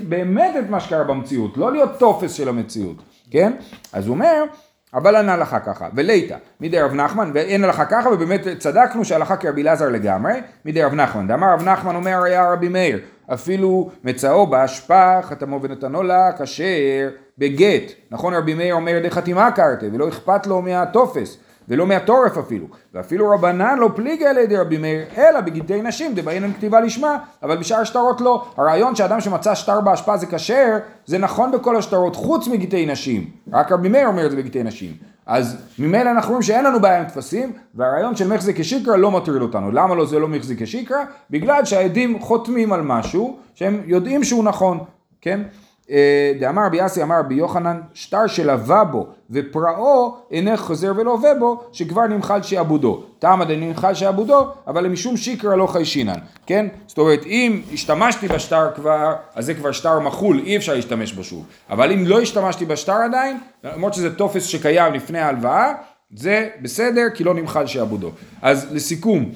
באמת 0.08 0.56
את 0.58 0.70
מה 0.70 0.80
שקרה 0.80 1.04
במציאות, 1.04 1.56
לא 1.56 1.72
להיות 1.72 1.98
טופס 1.98 2.32
של 2.32 2.48
המציאות, 2.48 2.96
כן? 3.30 3.52
אז 3.92 4.06
הוא 4.06 4.14
אומר, 4.14 4.44
אבל 4.94 5.16
ענה 5.16 5.34
הלכה 5.34 5.60
ככה, 5.60 5.88
וליתא, 5.94 6.36
מידי 6.60 6.80
רב 6.80 6.94
נחמן, 6.94 7.30
ואין 7.34 7.64
הלכה 7.64 7.84
ככה, 7.84 8.08
ובאמת 8.08 8.40
צדקנו 8.58 9.04
שהלכה 9.04 9.36
כרבי 9.36 9.62
אלעזר 9.62 9.88
לגמרי, 9.88 10.32
מידי 10.64 10.82
רב 10.82 10.94
נחמן, 10.94 11.26
דאמר 11.26 11.52
רב 11.52 11.62
נחמן 11.68 11.94
אומר 11.96 12.22
היה 12.22 12.52
רבי 12.52 12.68
מאיר, 12.68 13.00
אפילו 13.34 13.90
מצאו 14.04 14.46
באשפה, 14.46 15.22
חתמו 15.22 15.62
ונתנו 15.62 16.02
לה, 16.02 16.32
כשר 16.38 17.08
בגט, 17.38 17.92
נכון 18.10 18.34
רבי 18.34 18.54
מאיר 18.54 18.74
אומר 18.74 18.98
די 19.02 19.10
חתימה 19.10 19.50
קרתי, 19.50 19.86
ולא 19.92 20.08
אכפת 20.08 20.46
לו 20.46 20.62
מהטופס, 20.62 21.38
ולא 21.68 21.86
מהטורף 21.86 22.38
אפילו, 22.38 22.66
ואפילו 22.94 23.30
רבנן 23.30 23.78
לא 23.78 23.90
פליגה 23.94 24.30
על 24.30 24.38
ידי 24.38 24.56
רבי 24.56 24.78
מאיר, 24.78 25.04
אלא 25.18 25.40
בגיטי 25.40 25.82
נשים, 25.82 26.14
דבעינן 26.14 26.52
כתיבה 26.52 26.80
לשמה, 26.80 27.18
אבל 27.42 27.56
בשאר 27.56 27.80
השטרות 27.80 28.20
לא. 28.20 28.44
הרעיון 28.56 28.96
שאדם 28.96 29.20
שמצא 29.20 29.54
שטר 29.54 29.80
באשפה 29.80 30.16
זה 30.16 30.26
כשר, 30.26 30.78
זה 31.06 31.18
נכון 31.18 31.52
בכל 31.52 31.76
השטרות, 31.76 32.16
חוץ 32.16 32.48
מגיטי 32.48 32.86
נשים. 32.86 33.30
רק 33.52 33.72
רבי 33.72 33.88
מאיר 33.88 34.06
אומר 34.06 34.26
את 34.26 34.30
זה 34.30 34.36
בגיטי 34.36 34.62
נשים. 34.62 34.92
אז 35.26 35.56
ממילא 35.78 36.10
אנחנו 36.10 36.30
רואים 36.30 36.42
שאין 36.42 36.64
לנו 36.64 36.80
בעיה 36.80 36.98
עם 36.98 37.04
טפסים, 37.04 37.52
והרעיון 37.74 38.16
של 38.16 38.28
מחזיק 38.34 38.60
כשיקרא 38.60 38.96
לא 38.96 39.10
מטריד 39.10 39.42
אותנו. 39.42 39.70
למה 39.70 39.94
לא 39.94 40.06
זה 40.06 40.18
לא 40.18 40.28
מחזיק 40.28 40.62
כשיקרא? 40.62 41.04
בגלל 41.30 41.64
שהעדים 41.64 42.20
חותמים 42.20 42.72
על 42.72 42.82
משהו 42.82 43.36
שהם 43.54 43.80
יודעים 43.86 44.24
שהוא 44.24 44.44
נכון, 44.44 44.78
כן? 45.20 45.40
אה, 45.90 46.32
דאמר 46.40 46.66
רבי 46.66 46.86
אסי 46.86 47.02
אמר 47.02 47.18
רבי 47.18 47.34
יוחנן 47.34 47.80
שטר 47.94 48.26
שלווה 48.26 48.84
בו 48.84 49.06
ופרעו 49.30 50.16
אינך 50.30 50.60
חוזר 50.60 50.92
ולווה 50.96 51.34
בו 51.34 51.62
שכבר 51.72 52.06
נמחל 52.06 52.42
שעבודו. 52.42 53.02
תמא 53.18 53.44
דנמחל 53.44 53.94
שעבודו 53.94 54.48
אבל 54.66 54.84
למשום 54.84 55.16
שיקרא 55.16 55.56
לא 55.56 55.66
חיישינן. 55.66 56.18
כן? 56.46 56.66
זאת 56.86 56.98
אומרת 56.98 57.26
אם 57.26 57.62
השתמשתי 57.72 58.28
בשטר 58.28 58.70
כבר 58.74 59.14
אז 59.34 59.46
זה 59.46 59.54
כבר 59.54 59.72
שטר 59.72 60.00
מחול 60.00 60.38
אי 60.38 60.56
אפשר 60.56 60.74
להשתמש 60.74 61.12
בו 61.12 61.24
שוב. 61.24 61.44
אבל 61.70 61.92
אם 61.92 62.06
לא 62.06 62.20
השתמשתי 62.20 62.64
בשטר 62.64 62.96
עדיין 63.04 63.38
למרות 63.64 63.94
שזה 63.94 64.14
טופס 64.14 64.44
שקיים 64.44 64.94
לפני 64.94 65.18
ההלוואה 65.18 65.72
זה 66.16 66.48
בסדר 66.62 67.02
כי 67.14 67.24
לא 67.24 67.34
נמחל 67.34 67.66
שעבודו. 67.66 68.10
אז 68.42 68.66
לסיכום, 68.72 69.30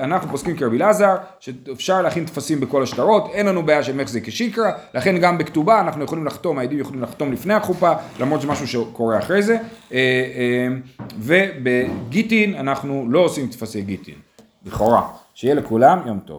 אנחנו 0.00 0.30
פוסקים 0.30 0.56
כרבי 0.56 0.76
אלעזר, 0.76 1.16
שאפשר 1.40 2.02
להכין 2.02 2.24
טפסים 2.24 2.60
בכל 2.60 2.82
השטרות, 2.82 3.30
אין 3.32 3.46
לנו 3.46 3.62
בעיה 3.62 3.82
של 3.82 3.96
מחזיק 3.96 4.26
כשיקרא, 4.26 4.70
לכן 4.94 5.18
גם 5.18 5.38
בכתובה 5.38 5.80
אנחנו 5.80 6.04
יכולים 6.04 6.26
לחתום, 6.26 6.58
העדים 6.58 6.78
יכולים 6.78 7.02
לחתום 7.02 7.32
לפני 7.32 7.54
החופה, 7.54 7.92
למרות 8.20 8.40
שזה 8.40 8.50
משהו 8.50 8.66
שקורה 8.66 9.18
אחרי 9.18 9.42
זה, 9.42 9.56
אה, 9.92 9.98
אה, 9.98 10.68
ובגיטין 11.18 12.54
אנחנו 12.54 13.06
לא 13.10 13.18
עושים 13.18 13.46
טפסי 13.46 13.82
גיטין, 13.82 14.14
לכאורה. 14.66 15.02
שיהיה 15.34 15.54
לכולם 15.54 16.00
יום 16.06 16.20
טוב. 16.24 16.38